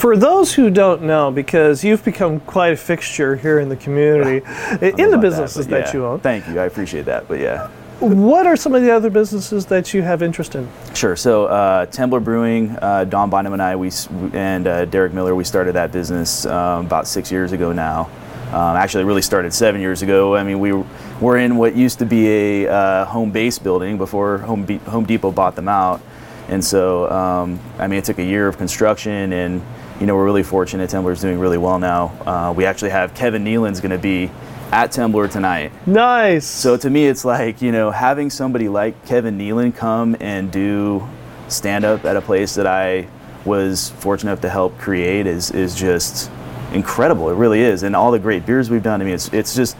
For 0.00 0.16
those 0.16 0.54
who 0.54 0.70
don't 0.70 1.02
know, 1.02 1.30
because 1.30 1.84
you've 1.84 2.02
become 2.02 2.40
quite 2.40 2.72
a 2.72 2.76
fixture 2.76 3.36
here 3.36 3.58
in 3.58 3.68
the 3.68 3.76
community, 3.76 4.36
in 4.80 5.10
the 5.10 5.18
businesses 5.18 5.66
that, 5.66 5.88
yeah. 5.88 5.92
you 5.92 6.06
own, 6.06 6.20
Thank 6.20 6.48
you. 6.48 6.58
I 6.58 6.64
appreciate 6.64 7.04
that. 7.04 7.28
But 7.28 7.38
yeah, 7.38 7.68
what 7.98 8.46
are 8.46 8.56
some 8.56 8.74
of 8.74 8.80
the 8.80 8.90
other 8.90 9.10
businesses 9.10 9.66
that 9.66 9.92
you 9.92 10.00
have 10.00 10.22
interest 10.22 10.54
in? 10.54 10.66
sure. 10.94 11.16
So 11.16 11.44
uh, 11.44 11.84
Temblor 11.84 12.24
Brewing, 12.24 12.70
uh, 12.80 13.04
Don 13.04 13.28
Bynum 13.28 13.52
and 13.52 13.60
I, 13.60 13.76
we 13.76 13.90
and 14.32 14.66
uh, 14.66 14.86
Derek 14.86 15.12
Miller, 15.12 15.34
we 15.34 15.44
started 15.44 15.74
that 15.74 15.92
business 15.92 16.46
um, 16.46 16.86
about 16.86 17.06
six 17.06 17.30
years 17.30 17.52
ago 17.52 17.70
now. 17.70 18.08
Um, 18.54 18.76
actually, 18.76 19.02
it 19.02 19.06
really 19.06 19.20
started 19.20 19.52
seven 19.52 19.82
years 19.82 20.00
ago. 20.00 20.34
I 20.34 20.44
mean, 20.44 20.60
we 20.60 20.72
were 21.20 21.36
in 21.36 21.58
what 21.58 21.76
used 21.76 21.98
to 21.98 22.06
be 22.06 22.64
a 22.64 22.68
uh, 22.72 23.04
home 23.04 23.32
base 23.32 23.58
building 23.58 23.98
before 23.98 24.38
Home, 24.38 24.64
Be- 24.64 24.78
home 24.78 25.04
Depot 25.04 25.30
bought 25.30 25.56
them 25.56 25.68
out. 25.68 26.00
And 26.48 26.64
so, 26.64 27.08
um, 27.10 27.60
I 27.78 27.86
mean, 27.86 27.98
it 27.98 28.06
took 28.06 28.18
a 28.18 28.24
year 28.24 28.48
of 28.48 28.56
construction, 28.56 29.34
and 29.34 29.62
you 30.00 30.06
know, 30.06 30.16
we're 30.16 30.24
really 30.24 30.42
fortunate. 30.42 30.88
Temblor's 30.88 31.20
doing 31.20 31.38
really 31.38 31.58
well 31.58 31.78
now. 31.78 32.06
Uh, 32.26 32.52
we 32.56 32.64
actually 32.64 32.90
have 32.90 33.14
Kevin 33.14 33.44
Nealon's 33.44 33.80
going 33.80 33.90
to 33.90 33.98
be 33.98 34.30
at 34.72 34.92
Temblor 34.92 35.30
tonight. 35.30 35.72
Nice. 35.86 36.46
So 36.46 36.76
to 36.76 36.88
me, 36.88 37.06
it's 37.06 37.24
like 37.24 37.60
you 37.60 37.70
know 37.70 37.90
having 37.90 38.30
somebody 38.30 38.68
like 38.68 39.04
Kevin 39.04 39.38
Nealon 39.38 39.74
come 39.74 40.16
and 40.20 40.50
do 40.50 41.06
stand 41.48 41.84
up 41.84 42.04
at 42.04 42.16
a 42.16 42.20
place 42.20 42.54
that 42.54 42.66
I 42.66 43.08
was 43.44 43.90
fortunate 43.98 44.32
enough 44.32 44.42
to 44.42 44.48
help 44.48 44.78
create 44.78 45.26
is 45.26 45.50
is 45.50 45.74
just 45.74 46.30
incredible. 46.72 47.28
It 47.30 47.34
really 47.34 47.60
is, 47.60 47.82
and 47.82 47.94
all 47.94 48.10
the 48.10 48.18
great 48.18 48.46
beers 48.46 48.70
we've 48.70 48.82
done. 48.82 49.02
I 49.02 49.04
mean, 49.04 49.14
it's 49.14 49.32
it's 49.34 49.54
just 49.54 49.76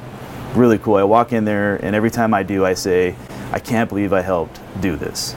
really 0.55 0.79
cool. 0.79 0.97
I 0.97 1.05
walk 1.05 1.33
in 1.33 1.45
there, 1.45 1.77
and 1.77 1.95
every 1.95 2.11
time 2.11 2.35
I 2.35 2.43
do, 2.43 2.65
I 2.65 2.75
say, 2.75 3.15
I 3.53 3.59
can't 3.59 3.89
believe 3.89 4.13
I 4.13 4.21
helped 4.21 4.61
do 4.81 4.97
this. 4.97 5.35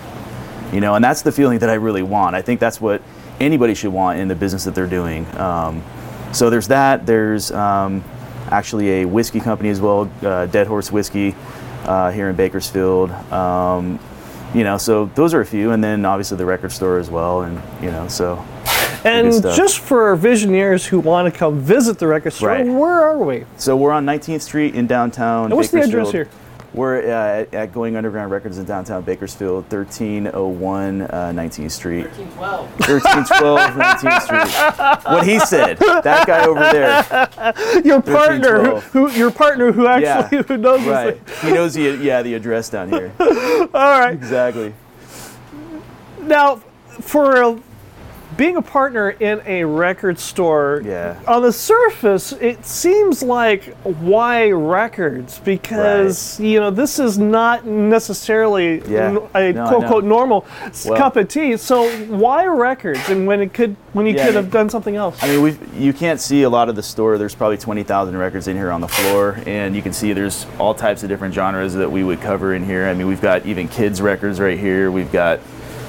You 0.71 0.81
know, 0.81 0.95
and 0.95 1.03
that's 1.05 1.21
the 1.21 1.31
feeling 1.31 1.59
that 1.59 1.69
I 1.69 1.75
really 1.75 2.01
want. 2.01 2.35
I 2.35 2.41
think 2.41 2.59
that's 2.59 2.81
what 2.81 3.01
anybody 3.39 3.73
should 3.73 3.93
want 3.93 4.19
in 4.19 4.27
the 4.27 4.35
business 4.35 4.63
that 4.65 4.75
they're 4.75 4.87
doing. 4.87 5.25
Um, 5.37 5.83
so 6.31 6.49
there's 6.49 6.67
that. 6.69 7.05
There's 7.05 7.51
um, 7.51 8.03
actually 8.49 9.01
a 9.01 9.05
whiskey 9.05 9.39
company 9.39 9.69
as 9.69 9.81
well, 9.81 10.09
uh, 10.23 10.45
Dead 10.47 10.67
Horse 10.67 10.91
Whiskey, 10.91 11.35
uh, 11.85 12.11
here 12.11 12.29
in 12.29 12.35
Bakersfield. 12.35 13.11
Um, 13.31 13.99
you 14.53 14.63
know, 14.63 14.77
so 14.77 15.05
those 15.15 15.33
are 15.33 15.41
a 15.41 15.45
few, 15.45 15.71
and 15.71 15.83
then 15.83 16.05
obviously 16.05 16.37
the 16.37 16.45
record 16.45 16.71
store 16.71 16.97
as 16.99 17.09
well, 17.09 17.41
and 17.41 17.61
you 17.83 17.89
know, 17.91 18.07
so. 18.07 18.43
and 19.03 19.41
just 19.41 19.79
for 19.79 20.15
Visioneers 20.15 20.85
who 20.85 20.99
want 20.99 21.31
to 21.31 21.37
come 21.37 21.59
visit 21.59 21.97
the 21.97 22.07
record 22.07 22.33
store, 22.33 22.49
Right. 22.49 22.65
where 22.65 23.01
are 23.01 23.17
we? 23.17 23.45
So 23.57 23.75
we're 23.75 23.91
on 23.91 24.05
19th 24.05 24.41
Street 24.41 24.75
in 24.75 24.87
downtown. 24.87 25.45
And 25.45 25.55
what's 25.55 25.71
the 25.71 25.81
address 25.81 26.11
here? 26.11 26.29
We're 26.73 27.01
uh, 27.03 27.41
at, 27.41 27.53
at 27.53 27.71
Going 27.71 27.95
Underground 27.95 28.31
Records 28.31 28.57
in 28.57 28.65
downtown 28.65 29.03
Bakersfield, 29.03 29.71
1301 29.71 31.01
uh, 31.01 31.07
19th 31.35 31.71
Street. 31.71 32.07
1312 32.07 33.59
19th 33.71 34.21
Street. 34.21 35.13
What 35.13 35.27
he 35.27 35.39
said. 35.39 35.77
That 35.77 36.25
guy 36.25 36.45
over 36.47 36.59
there. 36.59 37.81
Your 37.85 38.01
partner, 38.01 38.79
who, 38.79 39.07
who 39.07 39.11
your 39.11 39.29
partner 39.31 39.71
who 39.71 39.85
actually 39.87 40.37
Yeah. 40.37 40.43
who 40.43 40.57
knows 40.57 40.83
Right. 40.83 41.19
He 41.41 41.51
knows 41.51 41.75
the 41.75 41.97
yeah 42.01 42.21
the 42.23 42.33
address 42.33 42.69
down 42.69 42.89
here. 42.89 43.11
All 43.19 43.99
right. 43.99 44.13
Exactly. 44.13 44.73
Now, 46.21 46.55
for 47.01 47.41
a, 47.41 47.59
being 48.37 48.55
a 48.57 48.61
partner 48.61 49.09
in 49.11 49.41
a 49.45 49.63
record 49.63 50.17
store, 50.19 50.81
Yeah. 50.85 51.15
on 51.27 51.41
the 51.41 51.51
surface, 51.51 52.31
it 52.33 52.65
seems 52.65 53.21
like 53.23 53.75
why 53.83 54.51
records? 54.51 55.39
Because 55.43 56.39
you 56.39 56.59
know 56.59 56.69
this 56.69 56.99
is 56.99 57.17
not 57.17 57.65
necessarily 57.65 58.81
Yeah. 58.87 59.17
a 59.35 59.51
No, 59.53 59.67
quote 59.67 59.83
unquote 59.83 60.03
normal 60.03 60.45
Well- 60.85 60.97
cup 60.97 61.15
of 61.15 61.27
tea. 61.27 61.57
So 61.57 61.87
why 62.07 62.45
records? 62.45 63.09
And 63.09 63.27
when 63.27 63.41
it 63.41 63.53
could, 63.53 63.75
when 63.93 64.05
you 64.05 64.13
Yeah, 64.15 64.25
could 64.25 64.35
have 64.35 64.51
done 64.51 64.69
something 64.69 64.95
else. 64.95 65.17
I 65.21 65.27
mean, 65.27 65.57
you 65.77 65.93
can't 65.93 66.19
see 66.19 66.43
a 66.43 66.49
lot 66.49 66.69
of 66.69 66.75
the 66.75 66.83
store. 66.83 67.17
There's 67.17 67.35
probably 67.35 67.57
20,000 67.57 68.17
records 68.17 68.47
in 68.47 68.55
here 68.57 68.71
on 68.71 68.81
the 68.81 68.87
floor, 68.87 69.37
and 69.45 69.75
you 69.75 69.81
can 69.81 69.93
see 69.93 70.13
there's 70.13 70.45
all 70.59 70.73
types 70.73 71.03
of 71.03 71.09
different 71.09 71.33
genres 71.33 71.73
that 71.75 71.91
we 71.91 72.03
would 72.03 72.21
cover 72.21 72.53
in 72.53 72.63
here. 72.65 72.87
I 72.87 72.93
mean, 72.93 73.07
we've 73.07 73.21
got 73.21 73.45
even 73.45 73.67
kids 73.67 74.01
records 74.01 74.39
right 74.39 74.57
here. 74.57 74.89
We've 74.91 75.11
got 75.11 75.39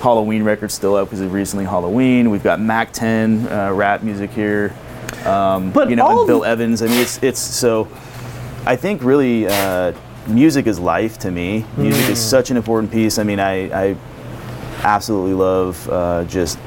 Halloween 0.00 0.42
records 0.42 0.74
still 0.74 0.94
up 0.94 1.08
because 1.08 1.20
it's 1.20 1.32
recently 1.32 1.64
Halloween. 1.64 2.30
We've 2.30 2.42
got 2.42 2.60
Mack 2.60 2.92
10 2.92 3.48
uh, 3.48 3.72
rap 3.72 4.02
music 4.02 4.30
here. 4.30 4.74
but 5.72 5.90
you 5.90 5.96
know, 5.96 6.20
and 6.20 6.26
Bill 6.26 6.44
Evans. 6.44 6.82
I 6.82 6.86
mean, 6.86 7.00
it's 7.00 7.22
it's 7.22 7.40
so. 7.40 7.88
I 8.66 8.76
think 8.76 9.02
really, 9.02 9.46
uh, 9.46 9.92
music 10.26 10.66
is 10.66 10.78
life 10.78 11.18
to 11.18 11.30
me. 11.30 11.64
Music 11.76 12.10
is 12.10 12.18
such 12.18 12.50
an 12.50 12.56
important 12.56 12.90
piece. 12.92 13.18
I 13.18 13.22
mean, 13.22 13.38
I, 13.40 13.90
I 13.90 13.96
absolutely 14.82 15.34
love 15.34 15.88
uh, 15.90 16.24
just 16.24 16.58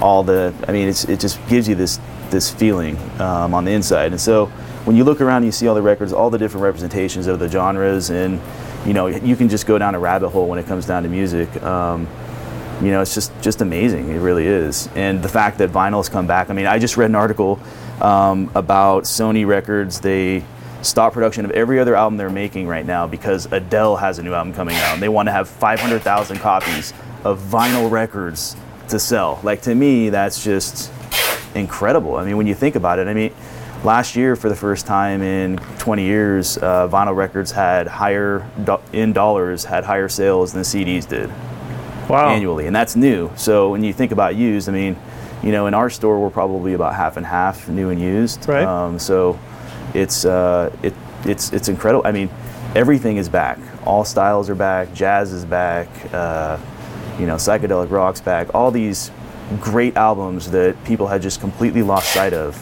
all 0.00 0.22
the. 0.22 0.52
I 0.66 0.72
mean, 0.72 0.88
it's, 0.88 1.04
it 1.04 1.20
just 1.20 1.44
gives 1.48 1.68
you 1.68 1.74
this 1.74 2.00
this 2.30 2.50
feeling 2.50 2.96
um, 3.20 3.54
on 3.54 3.64
the 3.64 3.72
inside. 3.72 4.12
And 4.12 4.20
so 4.20 4.46
when 4.84 4.96
you 4.96 5.04
look 5.04 5.20
around, 5.20 5.38
and 5.38 5.46
you 5.46 5.52
see 5.52 5.66
all 5.66 5.74
the 5.74 5.82
records, 5.82 6.12
all 6.12 6.30
the 6.30 6.38
different 6.38 6.64
representations 6.64 7.26
of 7.26 7.38
the 7.38 7.48
genres, 7.48 8.10
and 8.10 8.40
you 8.86 8.92
know, 8.92 9.06
you 9.06 9.36
can 9.36 9.48
just 9.48 9.66
go 9.66 9.78
down 9.78 9.94
a 9.94 9.98
rabbit 9.98 10.30
hole 10.30 10.48
when 10.48 10.58
it 10.58 10.66
comes 10.66 10.86
down 10.86 11.02
to 11.02 11.08
music. 11.08 11.62
Um, 11.62 12.06
you 12.80 12.92
know, 12.92 13.00
it's 13.00 13.14
just 13.14 13.32
just 13.40 13.60
amazing. 13.60 14.08
It 14.10 14.18
really 14.18 14.46
is. 14.46 14.88
And 14.94 15.22
the 15.22 15.28
fact 15.28 15.58
that 15.58 15.70
vinyl's 15.70 16.08
come 16.08 16.26
back. 16.26 16.48
I 16.48 16.52
mean, 16.52 16.66
I 16.66 16.78
just 16.78 16.96
read 16.96 17.10
an 17.10 17.16
article 17.16 17.58
um, 18.00 18.50
about 18.54 19.04
Sony 19.04 19.46
Records. 19.46 20.00
They 20.00 20.44
stopped 20.82 21.14
production 21.14 21.44
of 21.44 21.50
every 21.50 21.80
other 21.80 21.96
album 21.96 22.16
they're 22.16 22.30
making 22.30 22.68
right 22.68 22.86
now 22.86 23.06
because 23.06 23.50
Adele 23.50 23.96
has 23.96 24.20
a 24.20 24.22
new 24.22 24.32
album 24.32 24.54
coming 24.54 24.76
out, 24.76 24.94
and 24.94 25.02
they 25.02 25.08
want 25.08 25.26
to 25.26 25.32
have 25.32 25.48
500,000 25.48 26.38
copies 26.38 26.94
of 27.24 27.40
vinyl 27.40 27.90
records 27.90 28.56
to 28.88 28.98
sell. 29.00 29.40
Like 29.42 29.62
to 29.62 29.74
me, 29.74 30.10
that's 30.10 30.44
just 30.44 30.92
incredible. 31.56 32.14
I 32.14 32.24
mean, 32.24 32.36
when 32.36 32.46
you 32.46 32.54
think 32.54 32.76
about 32.76 32.98
it, 32.98 33.08
I 33.08 33.14
mean. 33.14 33.32
Last 33.84 34.16
year, 34.16 34.34
for 34.34 34.48
the 34.48 34.56
first 34.56 34.86
time 34.86 35.22
in 35.22 35.56
20 35.78 36.02
years, 36.02 36.58
uh, 36.58 36.88
vinyl 36.88 37.14
records 37.14 37.52
had 37.52 37.86
higher 37.86 38.44
do- 38.64 38.80
in 38.92 39.12
dollars 39.12 39.64
had 39.64 39.84
higher 39.84 40.08
sales 40.08 40.52
than 40.52 40.62
CDs 40.62 41.06
did 41.08 41.30
wow. 42.08 42.28
annually, 42.28 42.66
and 42.66 42.74
that's 42.74 42.96
new. 42.96 43.30
So 43.36 43.70
when 43.70 43.84
you 43.84 43.92
think 43.92 44.12
about 44.12 44.36
used, 44.36 44.68
I 44.68 44.72
mean, 44.72 44.96
you 45.42 45.52
know, 45.52 45.66
in 45.66 45.74
our 45.74 45.90
store 45.90 46.20
we're 46.20 46.30
probably 46.30 46.74
about 46.74 46.94
half 46.94 47.16
and 47.16 47.24
half 47.24 47.68
new 47.68 47.90
and 47.90 48.00
used. 48.00 48.48
Right. 48.48 48.64
Um, 48.64 48.98
so 48.98 49.38
it's 49.94 50.24
uh, 50.24 50.74
it 50.82 50.94
it's 51.24 51.52
it's 51.52 51.68
incredible. 51.68 52.06
I 52.06 52.12
mean, 52.12 52.30
everything 52.74 53.16
is 53.16 53.28
back. 53.28 53.58
All 53.84 54.04
styles 54.04 54.50
are 54.50 54.54
back. 54.54 54.92
Jazz 54.92 55.32
is 55.32 55.44
back. 55.44 55.88
Uh, 56.12 56.58
you 57.18 57.26
know, 57.26 57.36
psychedelic 57.36 57.90
rock's 57.90 58.20
back. 58.20 58.54
All 58.54 58.70
these 58.70 59.10
great 59.60 59.96
albums 59.96 60.50
that 60.50 60.82
people 60.84 61.06
had 61.06 61.22
just 61.22 61.40
completely 61.40 61.82
lost 61.82 62.12
sight 62.12 62.32
of 62.32 62.56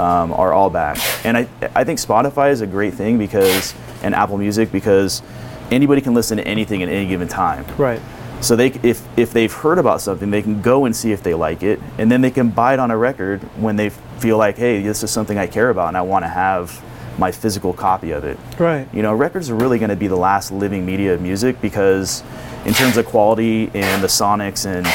um, 0.00 0.32
are 0.32 0.52
all 0.52 0.70
back. 0.70 0.98
And 1.24 1.36
I, 1.36 1.48
I 1.74 1.84
think 1.84 1.98
Spotify 1.98 2.50
is 2.50 2.60
a 2.60 2.66
great 2.66 2.94
thing 2.94 3.18
because, 3.18 3.74
and 4.02 4.14
Apple 4.14 4.38
Music, 4.38 4.72
because 4.72 5.22
anybody 5.70 6.00
can 6.00 6.14
listen 6.14 6.38
to 6.38 6.46
anything 6.46 6.82
at 6.82 6.88
any 6.88 7.06
given 7.06 7.28
time. 7.28 7.64
Right. 7.76 8.00
So 8.40 8.56
they, 8.56 8.68
if 8.82 9.06
if 9.18 9.32
they've 9.32 9.52
heard 9.52 9.78
about 9.78 10.00
something, 10.00 10.30
they 10.30 10.40
can 10.42 10.62
go 10.62 10.86
and 10.86 10.96
see 10.96 11.12
if 11.12 11.22
they 11.22 11.34
like 11.34 11.62
it, 11.62 11.78
and 11.98 12.10
then 12.10 12.20
they 12.22 12.30
can 12.30 12.48
buy 12.50 12.72
it 12.74 12.80
on 12.80 12.90
a 12.90 12.96
record 12.96 13.42
when 13.60 13.76
they 13.76 13.90
feel 14.18 14.38
like, 14.38 14.56
hey, 14.56 14.82
this 14.82 15.02
is 15.02 15.10
something 15.10 15.36
I 15.36 15.46
care 15.46 15.68
about, 15.70 15.88
and 15.88 15.96
I 15.96 16.02
want 16.02 16.24
to 16.24 16.28
have 16.28 16.82
my 17.18 17.30
physical 17.30 17.74
copy 17.74 18.12
of 18.12 18.24
it. 18.24 18.38
Right. 18.58 18.88
You 18.94 19.02
know, 19.02 19.12
records 19.14 19.50
are 19.50 19.54
really 19.54 19.78
going 19.78 19.90
to 19.90 19.96
be 19.96 20.06
the 20.06 20.16
last 20.16 20.52
living 20.52 20.86
media 20.86 21.12
of 21.12 21.20
music 21.20 21.60
because, 21.60 22.22
in 22.64 22.72
terms 22.72 22.96
of 22.96 23.04
quality 23.04 23.70
and 23.74 24.02
the 24.02 24.08
sonics 24.08 24.64
and 24.64 24.86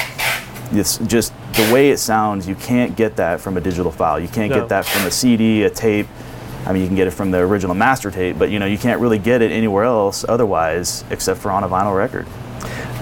it's 0.75 0.97
just 0.99 1.31
the 1.53 1.71
way 1.71 1.91
it 1.91 1.97
sounds, 1.97 2.47
you 2.47 2.55
can't 2.55 2.95
get 2.95 3.15
that 3.17 3.39
from 3.39 3.57
a 3.57 3.61
digital 3.61 3.91
file. 3.91 4.19
You 4.19 4.27
can't 4.27 4.49
No. 4.49 4.59
get 4.61 4.69
that 4.69 4.85
from 4.85 5.05
a 5.05 5.11
CD, 5.11 5.63
a 5.63 5.69
tape. 5.69 6.07
I 6.65 6.73
mean, 6.73 6.81
you 6.81 6.87
can 6.87 6.95
get 6.95 7.05
it 7.05 7.11
from 7.11 7.29
the 7.29 7.37
original 7.37 7.75
master 7.75 8.09
tape, 8.09 8.39
but 8.39 8.49
you 8.49 8.57
know, 8.57 8.65
you 8.65 8.79
can't 8.79 8.99
really 8.99 9.19
get 9.19 9.43
it 9.43 9.51
anywhere 9.51 9.83
else 9.83 10.25
otherwise 10.27 11.03
except 11.11 11.39
for 11.39 11.51
on 11.51 11.63
a 11.63 11.69
vinyl 11.69 11.95
record. 11.95 12.25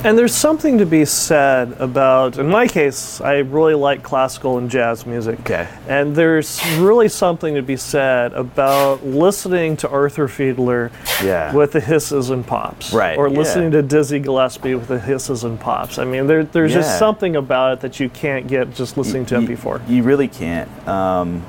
And 0.05 0.17
there's 0.17 0.35
something 0.35 0.79
to 0.79 0.85
be 0.85 1.05
said 1.05 1.71
about, 1.79 2.37
in 2.37 2.49
my 2.49 2.67
case, 2.67 3.21
I 3.21 3.37
really 3.37 3.73
like 3.73 4.03
classical 4.03 4.57
and 4.57 4.69
jazz 4.69 5.05
music. 5.05 5.39
Okay. 5.39 5.65
And 5.87 6.13
there's 6.13 6.61
really 6.77 7.07
something 7.07 7.55
to 7.55 7.61
be 7.61 7.77
said 7.77 8.33
about 8.33 9.05
listening 9.05 9.77
to 9.77 9.89
Arthur 9.89 10.27
Fiedler 10.27 10.91
Yeah. 11.23 11.53
with 11.53 11.71
the 11.71 11.79
hisses 11.79 12.31
and 12.31 12.45
pops. 12.45 12.91
Right, 12.91 13.17
Or 13.17 13.29
yeah. 13.29 13.37
listening 13.37 13.71
to 13.71 13.81
Dizzy 13.81 14.19
Gillespie 14.19 14.75
with 14.75 14.89
the 14.89 14.99
hisses 14.99 15.45
and 15.45 15.57
pops. 15.57 15.97
I 15.97 16.03
mean, 16.03 16.27
there, 16.27 16.43
there's 16.43 16.71
Yeah. 16.71 16.79
just 16.79 16.99
something 16.99 17.37
about 17.37 17.71
it 17.73 17.79
that 17.79 18.01
you 18.01 18.09
can't 18.09 18.45
get 18.45 18.75
just 18.75 18.97
listening 18.97 19.25
to 19.27 19.35
you, 19.35 19.47
MP4. 19.47 19.79
You 19.87 20.03
really 20.03 20.27
can't. 20.27 20.69
Um, 20.85 21.43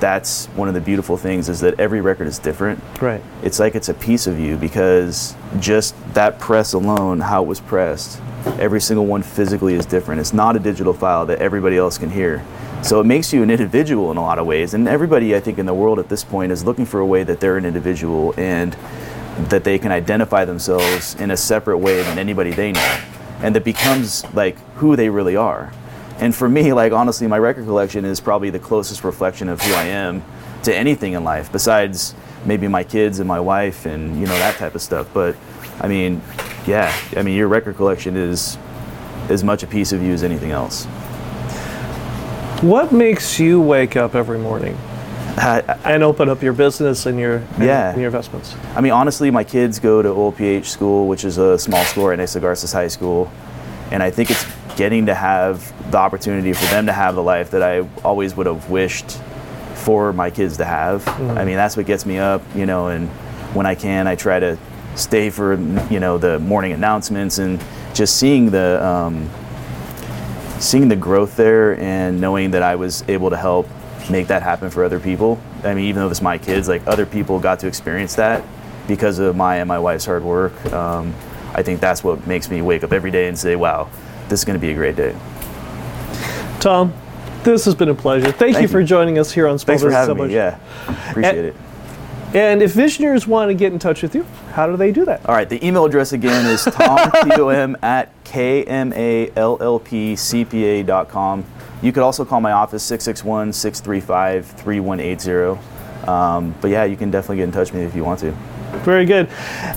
that's 0.00 0.46
one 0.48 0.68
of 0.68 0.74
the 0.74 0.80
beautiful 0.80 1.16
things 1.16 1.48
is 1.48 1.60
that 1.60 1.78
every 1.78 2.00
record 2.00 2.26
is 2.26 2.38
different. 2.38 2.82
Right. 3.00 3.22
It's 3.42 3.58
like 3.58 3.74
it's 3.74 3.88
a 3.88 3.94
piece 3.94 4.26
of 4.26 4.38
you 4.38 4.56
because 4.56 5.34
just 5.60 5.94
that 6.14 6.38
press 6.38 6.72
alone, 6.72 7.20
how 7.20 7.42
it 7.42 7.46
was 7.46 7.60
pressed, 7.60 8.20
every 8.58 8.80
single 8.80 9.06
one 9.06 9.22
physically 9.22 9.74
is 9.74 9.86
different. 9.86 10.20
It's 10.20 10.32
not 10.32 10.56
a 10.56 10.58
digital 10.58 10.92
file 10.92 11.26
that 11.26 11.38
everybody 11.38 11.76
else 11.76 11.98
can 11.98 12.10
hear. 12.10 12.44
So 12.82 13.00
it 13.00 13.04
makes 13.04 13.32
you 13.32 13.42
an 13.42 13.50
individual 13.50 14.10
in 14.10 14.18
a 14.18 14.20
lot 14.20 14.38
of 14.38 14.46
ways. 14.46 14.74
And 14.74 14.86
everybody, 14.86 15.34
I 15.34 15.40
think, 15.40 15.58
in 15.58 15.64
the 15.64 15.72
world 15.72 15.98
at 15.98 16.10
this 16.10 16.22
point 16.22 16.52
is 16.52 16.64
looking 16.64 16.84
for 16.84 17.00
a 17.00 17.06
way 17.06 17.24
that 17.24 17.40
they're 17.40 17.56
an 17.56 17.64
individual 17.64 18.34
and 18.36 18.76
that 19.48 19.64
they 19.64 19.78
can 19.78 19.90
identify 19.90 20.44
themselves 20.44 21.14
in 21.14 21.30
a 21.30 21.36
separate 21.36 21.78
way 21.78 22.02
than 22.02 22.18
anybody 22.18 22.50
they 22.50 22.72
know. 22.72 23.00
And 23.40 23.56
that 23.56 23.64
becomes 23.64 24.24
like 24.34 24.58
who 24.76 24.96
they 24.96 25.08
really 25.08 25.34
are. 25.34 25.72
And 26.20 26.34
for 26.34 26.48
me, 26.48 26.72
like 26.72 26.92
honestly, 26.92 27.26
my 27.26 27.38
record 27.38 27.64
collection 27.64 28.04
is 28.04 28.20
probably 28.20 28.50
the 28.50 28.58
closest 28.58 29.04
reflection 29.04 29.48
of 29.48 29.60
who 29.60 29.74
I 29.74 29.84
am 29.84 30.22
to 30.62 30.74
anything 30.74 31.12
in 31.14 31.24
life, 31.24 31.50
besides 31.52 32.14
maybe 32.46 32.68
my 32.68 32.84
kids 32.84 33.18
and 33.18 33.28
my 33.28 33.40
wife 33.40 33.86
and 33.86 34.18
you 34.20 34.26
know 34.26 34.36
that 34.38 34.56
type 34.56 34.74
of 34.74 34.82
stuff. 34.82 35.08
But 35.12 35.36
I 35.80 35.88
mean, 35.88 36.22
yeah, 36.66 36.94
I 37.16 37.22
mean 37.22 37.36
your 37.36 37.48
record 37.48 37.76
collection 37.76 38.16
is 38.16 38.56
as 39.28 39.42
much 39.42 39.62
a 39.62 39.66
piece 39.66 39.92
of 39.92 40.02
you 40.02 40.12
as 40.12 40.22
anything 40.22 40.50
else. 40.50 40.84
What 42.62 42.92
makes 42.92 43.38
you 43.38 43.60
wake 43.60 43.96
up 43.96 44.14
every 44.14 44.38
morning 44.38 44.76
I, 45.36 45.60
and 45.84 46.02
open 46.02 46.28
up 46.28 46.42
your 46.42 46.52
business 46.52 47.06
and 47.06 47.18
your, 47.18 47.36
and, 47.36 47.64
Yeah. 47.64 47.90
and 47.90 47.98
your 47.98 48.06
investments? 48.06 48.54
I 48.74 48.80
mean, 48.80 48.92
honestly, 48.92 49.30
my 49.30 49.44
kids 49.44 49.78
go 49.78 50.00
to 50.00 50.08
OLPH 50.08 50.66
school, 50.66 51.06
which 51.08 51.24
is 51.24 51.36
a 51.36 51.58
small 51.58 51.84
school 51.84 52.06
right 52.08 52.18
next 52.18 52.34
to 52.34 52.40
Garces 52.40 52.72
High 52.72 52.88
School, 52.88 53.30
and 53.90 54.02
I 54.02 54.10
think 54.10 54.30
it's 54.30 54.46
getting 54.76 55.06
to 55.06 55.14
have 55.14 55.72
the 55.90 55.98
opportunity 55.98 56.52
for 56.52 56.64
them 56.66 56.86
to 56.86 56.92
have 56.92 57.14
the 57.14 57.22
life 57.22 57.50
that 57.52 57.62
I 57.62 57.86
always 58.04 58.36
would 58.36 58.46
have 58.46 58.70
wished 58.70 59.20
for 59.74 60.12
my 60.12 60.30
kids 60.30 60.56
to 60.56 60.64
have. 60.64 61.06
I 61.08 61.44
mean, 61.44 61.56
that's 61.56 61.76
what 61.76 61.86
gets 61.86 62.06
me 62.06 62.18
up, 62.18 62.42
you 62.54 62.66
know, 62.66 62.88
and 62.88 63.08
when 63.54 63.66
I 63.66 63.74
can, 63.74 64.06
I 64.06 64.16
try 64.16 64.40
to 64.40 64.58
stay 64.96 65.30
for, 65.30 65.54
you 65.90 66.00
know, 66.00 66.18
the 66.18 66.38
morning 66.38 66.72
announcements 66.72 67.38
and 67.38 67.62
just 67.92 68.16
seeing 68.16 68.50
the, 68.50 68.84
um, 68.84 69.30
seeing 70.58 70.88
the 70.88 70.96
growth 70.96 71.36
there 71.36 71.78
and 71.78 72.20
knowing 72.20 72.52
that 72.52 72.62
I 72.62 72.76
was 72.76 73.04
able 73.08 73.30
to 73.30 73.36
help 73.36 73.68
make 74.10 74.26
that 74.28 74.42
happen 74.42 74.70
for 74.70 74.84
other 74.84 75.00
people. 75.00 75.40
I 75.62 75.74
mean, 75.74 75.86
even 75.86 76.02
though 76.02 76.10
it's 76.10 76.22
my 76.22 76.38
kids, 76.38 76.68
like 76.68 76.86
other 76.86 77.06
people 77.06 77.38
got 77.38 77.60
to 77.60 77.66
experience 77.66 78.14
that 78.16 78.44
because 78.86 79.18
of 79.18 79.36
my 79.36 79.56
and 79.56 79.68
my 79.68 79.78
wife's 79.78 80.04
hard 80.04 80.22
work. 80.22 80.72
Um, 80.72 81.14
I 81.54 81.62
think 81.62 81.80
that's 81.80 82.02
what 82.02 82.26
makes 82.26 82.50
me 82.50 82.62
wake 82.62 82.82
up 82.84 82.92
every 82.92 83.10
day 83.10 83.28
and 83.28 83.38
say, 83.38 83.56
"Wow, 83.56 83.88
this 84.28 84.40
is 84.40 84.44
going 84.44 84.58
to 84.58 84.64
be 84.66 84.72
a 84.72 84.74
great 84.74 84.96
day." 84.96 85.14
Tom, 86.60 86.92
this 87.42 87.64
has 87.66 87.74
been 87.74 87.90
a 87.90 87.94
pleasure. 87.94 88.32
Thank, 88.32 88.52
you 88.52 88.60
Thank 88.60 88.70
for 88.70 88.82
joining 88.82 89.18
us 89.18 89.32
here 89.32 89.46
on 89.46 89.58
Small 89.58 89.76
Thanks 89.76 89.82
for 89.82 89.90
having 89.90 90.28
me. 90.28 90.34
Yeah, 90.34 90.58
appreciate 91.10 91.44
it. 91.44 91.56
And 92.34 92.62
if 92.62 92.74
Visioneers 92.74 93.26
want 93.28 93.50
to 93.50 93.54
get 93.54 93.72
in 93.72 93.78
touch 93.78 94.02
with 94.02 94.12
you, 94.14 94.26
how 94.52 94.66
do 94.66 94.76
they 94.76 94.90
do 94.90 95.04
that? 95.04 95.24
All 95.24 95.36
right, 95.36 95.48
the 95.48 95.64
email 95.64 95.84
address 95.84 96.12
again 96.12 96.44
is 96.46 96.64
tom 96.64 96.98
at 97.82 98.24
kmallpcpa.com. 98.24 99.34
You 101.82 101.92
could 101.92 102.02
also 102.02 102.24
call 102.24 102.40
my 102.40 102.50
office 102.50 102.82
661 102.82 103.52
635 103.52 104.46
3180. 104.46 105.60
Um, 106.08 106.54
But 106.60 106.70
yeah, 106.70 106.84
you 106.84 106.96
can 106.96 107.12
definitely 107.12 107.36
get 107.36 107.44
in 107.44 107.52
touch 107.52 107.70
with 107.70 107.82
me 107.82 107.86
if 107.86 107.94
you 107.94 108.02
want 108.02 108.18
to. 108.20 108.32
Very 108.84 109.04
good. 109.04 109.28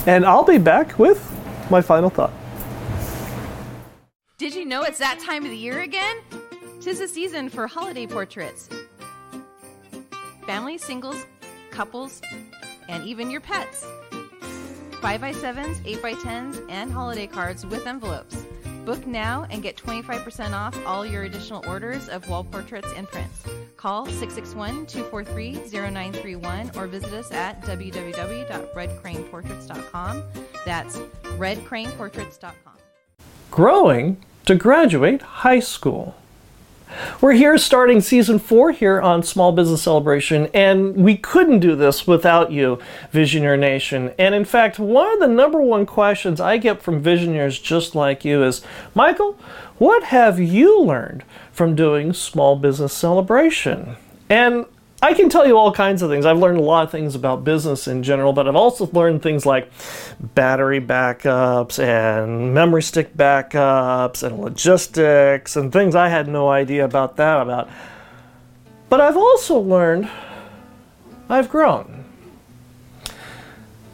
And 0.08 0.26
I'll 0.26 0.44
be 0.44 0.58
back 0.58 0.98
with 0.98 1.22
my 1.70 1.82
final 1.82 2.10
thought. 2.10 2.34
Did 4.38 4.54
you 4.54 4.66
know 4.66 4.84
it's 4.84 5.00
that 5.00 5.18
time 5.18 5.46
of 5.46 5.50
the 5.50 5.58
year 5.58 5.82
again? 5.82 6.18
Tis 6.80 7.00
the 7.00 7.08
season 7.08 7.50
for 7.50 7.66
holiday 7.66 8.06
portraits. 8.06 8.70
Families, 10.46 10.84
singles, 10.84 11.26
couples, 11.72 12.22
and 12.88 13.04
even 13.04 13.32
your 13.32 13.42
pets. 13.42 13.84
5x7s, 15.02 15.82
8x10s, 15.82 16.64
and 16.70 16.92
holiday 16.92 17.26
cards 17.26 17.66
with 17.66 17.88
envelopes. 17.88 18.46
Book 18.86 19.08
now 19.08 19.48
and 19.50 19.64
get 19.64 19.76
25% 19.76 20.54
off 20.54 20.78
all 20.86 21.04
your 21.04 21.24
additional 21.24 21.68
orders 21.68 22.08
of 22.08 22.30
wall 22.30 22.44
portraits 22.44 22.94
and 22.96 23.08
prints. 23.08 23.42
Call 23.76 24.06
661 24.06 24.86
243 24.86 25.54
0931 25.72 26.72
or 26.76 26.86
visit 26.86 27.12
us 27.12 27.32
at 27.32 27.60
www.redcraneportraits.com. 27.64 30.24
That's 30.64 30.98
redcraneportraits.com. 30.98 32.77
Growing 33.52 34.18
to 34.46 34.56
graduate 34.56 35.22
high 35.22 35.60
school. 35.60 36.16
We're 37.20 37.34
here 37.34 37.58
starting 37.58 38.02
season 38.02 38.40
four 38.40 38.72
here 38.72 39.02
on 39.02 39.22
Small 39.22 39.52
Business 39.52 39.84
Celebration, 39.84 40.48
and 40.54 40.96
we 40.96 41.18
couldn't 41.18 41.60
do 41.60 41.76
this 41.76 42.08
without 42.08 42.52
you, 42.52 42.80
Visioneer 43.14 43.60
Nation. 43.60 44.14
And 44.18 44.34
in 44.34 44.46
fact, 44.46 44.80
one 44.80 45.12
of 45.14 45.20
the 45.20 45.28
number 45.28 45.62
one 45.62 45.86
questions 45.86 46.40
I 46.40 46.58
get 46.58 46.82
from 46.82 47.04
Visioneers 47.04 47.62
just 47.62 47.94
like 47.94 48.24
you 48.24 48.44
is 48.44 48.62
Michael, 48.96 49.38
what 49.78 50.04
have 50.06 50.40
you 50.40 50.82
learned 50.82 51.24
from 51.52 51.76
doing 51.76 52.14
Small 52.14 52.56
Business 52.56 52.94
Celebration? 52.94 53.96
And 54.30 54.66
I 55.00 55.14
can 55.14 55.30
tell 55.30 55.46
you 55.46 55.56
all 55.56 55.72
kinds 55.72 56.02
of 56.02 56.10
things. 56.10 56.26
I've 56.26 56.40
learned 56.40 56.58
a 56.58 56.64
lot 56.64 56.84
of 56.84 56.92
things 56.92 57.14
about 57.14 57.44
business 57.44 57.88
in 57.88 58.02
general, 58.02 58.34
but 58.34 58.48
I've 58.48 58.56
also 58.56 58.88
learned 58.88 59.22
things 59.22 59.46
like 59.46 59.72
battery 60.20 60.82
backups 60.82 61.78
and 61.78 62.52
memory 62.52 62.82
stick 62.82 63.16
backups 63.16 64.24
and 64.24 64.40
logistics 64.40 65.56
and 65.56 65.72
things 65.72 65.94
I 65.94 66.10
had 66.10 66.28
no 66.28 66.50
idea 66.50 66.84
about 66.84 67.16
that 67.18 67.42
about. 67.42 67.70
But 68.90 69.00
I've 69.00 69.18
also 69.18 69.60
learned 69.60 70.10
I've 71.30 71.50
grown. 71.50 72.06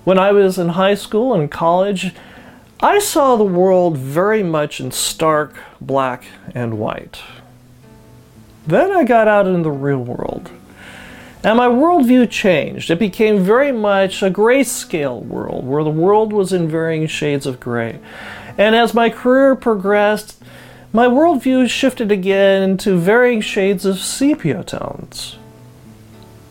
When 0.06 0.18
I 0.18 0.32
was 0.32 0.58
in 0.58 0.70
high 0.70 0.96
school 0.96 1.34
and 1.34 1.52
college, 1.52 2.14
I 2.80 3.00
saw 3.00 3.36
the 3.36 3.44
world 3.44 3.98
very 3.98 4.44
much 4.44 4.80
in 4.80 4.92
stark 4.92 5.56
black 5.82 6.24
and 6.56 6.80
white. 6.80 7.22
Then 8.66 8.92
I 8.92 9.04
got 9.04 9.28
out 9.28 9.48
in 9.48 9.64
the 9.64 9.72
real 9.72 10.00
world 10.02 10.50
and 11.44 11.58
my 11.58 11.68
worldview 11.68 12.30
changed. 12.30 12.90
It 12.90 13.00
became 13.00 13.44
very 13.44 13.72
much 13.72 14.24
a 14.24 14.32
grayscale 14.32 15.22
world, 15.26 15.66
where 15.68 15.84
the 15.84 15.90
world 15.90 16.32
was 16.32 16.54
in 16.54 16.70
varying 16.70 17.08
shades 17.08 17.46
of 17.46 17.60
gray. 17.60 18.00
And 18.58 18.76
as 18.76 18.94
my 18.94 19.10
career 19.10 19.56
progressed, 19.56 20.42
my 20.94 21.08
worldview 21.08 21.70
shifted 21.70 22.12
again 22.12 22.78
to 22.78 22.98
varying 22.98 23.42
shades 23.42 23.84
of 23.84 24.00
sepia 24.00 24.64
tones. 24.64 25.38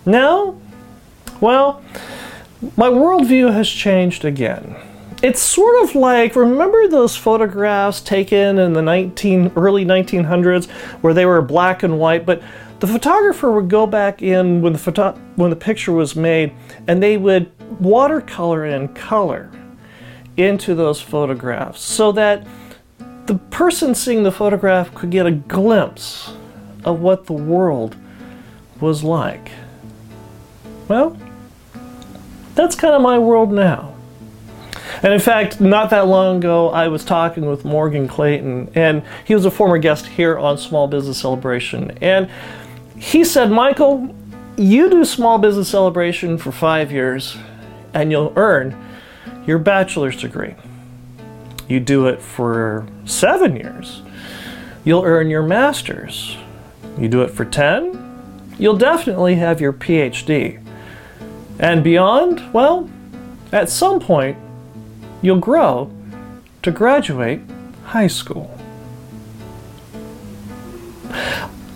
Now, 0.05 0.59
well, 1.40 1.83
my 2.76 2.88
worldview 2.88 3.52
has 3.52 3.68
changed 3.68 4.24
again. 4.24 4.76
It's 5.22 5.40
sort 5.40 5.85
of 5.85 5.94
like 5.94 6.35
remember 6.35 6.88
those 6.88 7.16
photographs 7.16 8.00
taken 8.00 8.58
in 8.58 8.72
the 8.72 8.82
19 8.82 9.52
early 9.54 9.85
1900s 9.85 10.68
where 11.00 11.14
they 11.14 11.26
were 11.26 11.40
black 11.40 11.85
and 11.85 12.00
white, 12.00 12.26
but 12.26 12.42
the 12.80 12.88
photographer 12.88 13.52
would 13.52 13.68
go 13.68 13.87
back 13.87 14.20
in 14.20 14.61
when 14.62 14.72
the 14.72 14.78
photo- 14.80 15.16
when 15.37 15.50
the 15.50 15.56
picture 15.56 15.92
was 15.92 16.16
made 16.16 16.52
and 16.88 17.00
they 17.00 17.16
would 17.16 17.52
watercolor 17.80 18.66
in 18.66 18.88
color 18.88 19.48
into 20.37 20.74
those 20.74 21.00
photographs 21.00 21.80
so 21.80 22.11
that 22.11 22.44
the 23.26 23.37
person 23.50 23.94
seeing 23.94 24.24
the 24.24 24.32
photograph 24.32 24.92
could 24.92 25.11
get 25.11 25.26
a 25.26 25.30
glimpse 25.30 26.35
of 26.85 27.00
what 27.00 27.26
the 27.26 27.32
world 27.32 27.94
was 28.80 29.04
like. 29.04 29.52
Well, 30.88 31.16
that's 32.56 32.74
kind 32.74 32.94
of 32.94 33.02
my 33.02 33.20
world 33.20 33.52
now. 33.52 33.91
And 35.02 35.12
in 35.12 35.20
fact, 35.20 35.61
not 35.61 35.90
that 35.90 36.07
long 36.07 36.38
ago, 36.38 36.70
I 36.70 36.88
was 36.88 37.05
talking 37.05 37.46
with 37.46 37.64
Morgan 37.64 38.09
Clayton, 38.09 38.70
and 38.74 39.02
he 39.24 39.35
was 39.35 39.44
a 39.44 39.50
former 39.50 39.78
guest 39.78 40.07
here 40.07 40.38
on 40.38 40.59
Small 40.59 40.88
Business 40.88 41.18
Celebration. 41.18 41.96
And 42.00 42.31
he 42.96 43.24
said, 43.24 43.50
Michael, 43.50 44.14
you 44.57 44.90
do 44.90 45.05
small 45.05 45.38
business 45.38 45.68
celebration 45.68 46.37
for 46.38 46.52
five 46.52 46.92
years 46.92 47.37
and 47.94 48.11
you'll 48.11 48.33
earn 48.37 48.76
your 49.46 49.59
bachelor's 49.59 50.20
degree. 50.20 50.55
You 51.68 51.81
do 51.81 52.07
it 52.07 52.20
for 52.20 52.87
seven 53.05 53.57
years, 53.57 54.02
you'll 54.85 55.05
earn 55.05 55.31
your 55.31 55.42
master's. 55.42 56.37
You 56.98 57.09
do 57.09 57.22
it 57.22 57.31
for 57.31 57.46
10, 57.46 58.55
you'll 58.59 58.76
definitely 58.76 59.37
have 59.37 59.61
your 59.61 59.72
PhD. 59.72 60.62
And 61.59 61.83
beyond, 61.83 62.52
well, 62.52 62.90
at 63.50 63.70
some 63.70 63.98
point, 63.98 64.37
you'll 65.22 65.38
grow 65.38 65.90
to 66.62 66.70
graduate 66.70 67.40
high 67.85 68.08
school. 68.08 68.58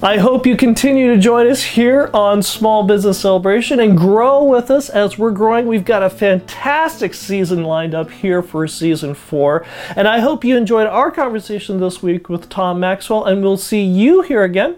I 0.03 0.19
hope 0.19 0.47
you 0.47 0.59
continue 0.59 1.15
to 1.15 1.21
join 1.21 1.47
us 1.47 1.63
here 1.63 2.11
on 2.13 2.43
Small 2.43 2.83
Business 2.83 3.19
Celebration 3.19 3.81
and 3.81 3.97
grow 3.97 4.45
with 4.45 4.71
us 4.71 4.91
as 4.91 5.17
we're 5.17 5.31
growing. 5.31 5.67
We've 5.67 5.87
got 5.87 6.03
a 6.03 6.11
fantastic 6.11 7.15
season 7.15 7.65
lined 7.65 7.95
up 7.95 8.11
here 8.11 8.43
for 8.43 8.69
season 8.69 9.15
four. 9.15 9.65
And 9.97 10.07
I 10.07 10.21
hope 10.21 10.45
you 10.45 10.55
enjoyed 10.55 10.87
our 10.87 11.11
conversation 11.11 11.81
this 11.81 12.03
week 12.03 12.29
with 12.29 12.51
Tom 12.51 12.79
Maxwell, 12.79 13.25
and 13.25 13.43
we'll 13.43 13.57
see 13.57 13.83
you 13.83 14.21
here 14.21 14.45
again 14.45 14.77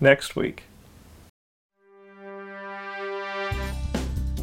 next 0.00 0.36
week. 0.36 0.67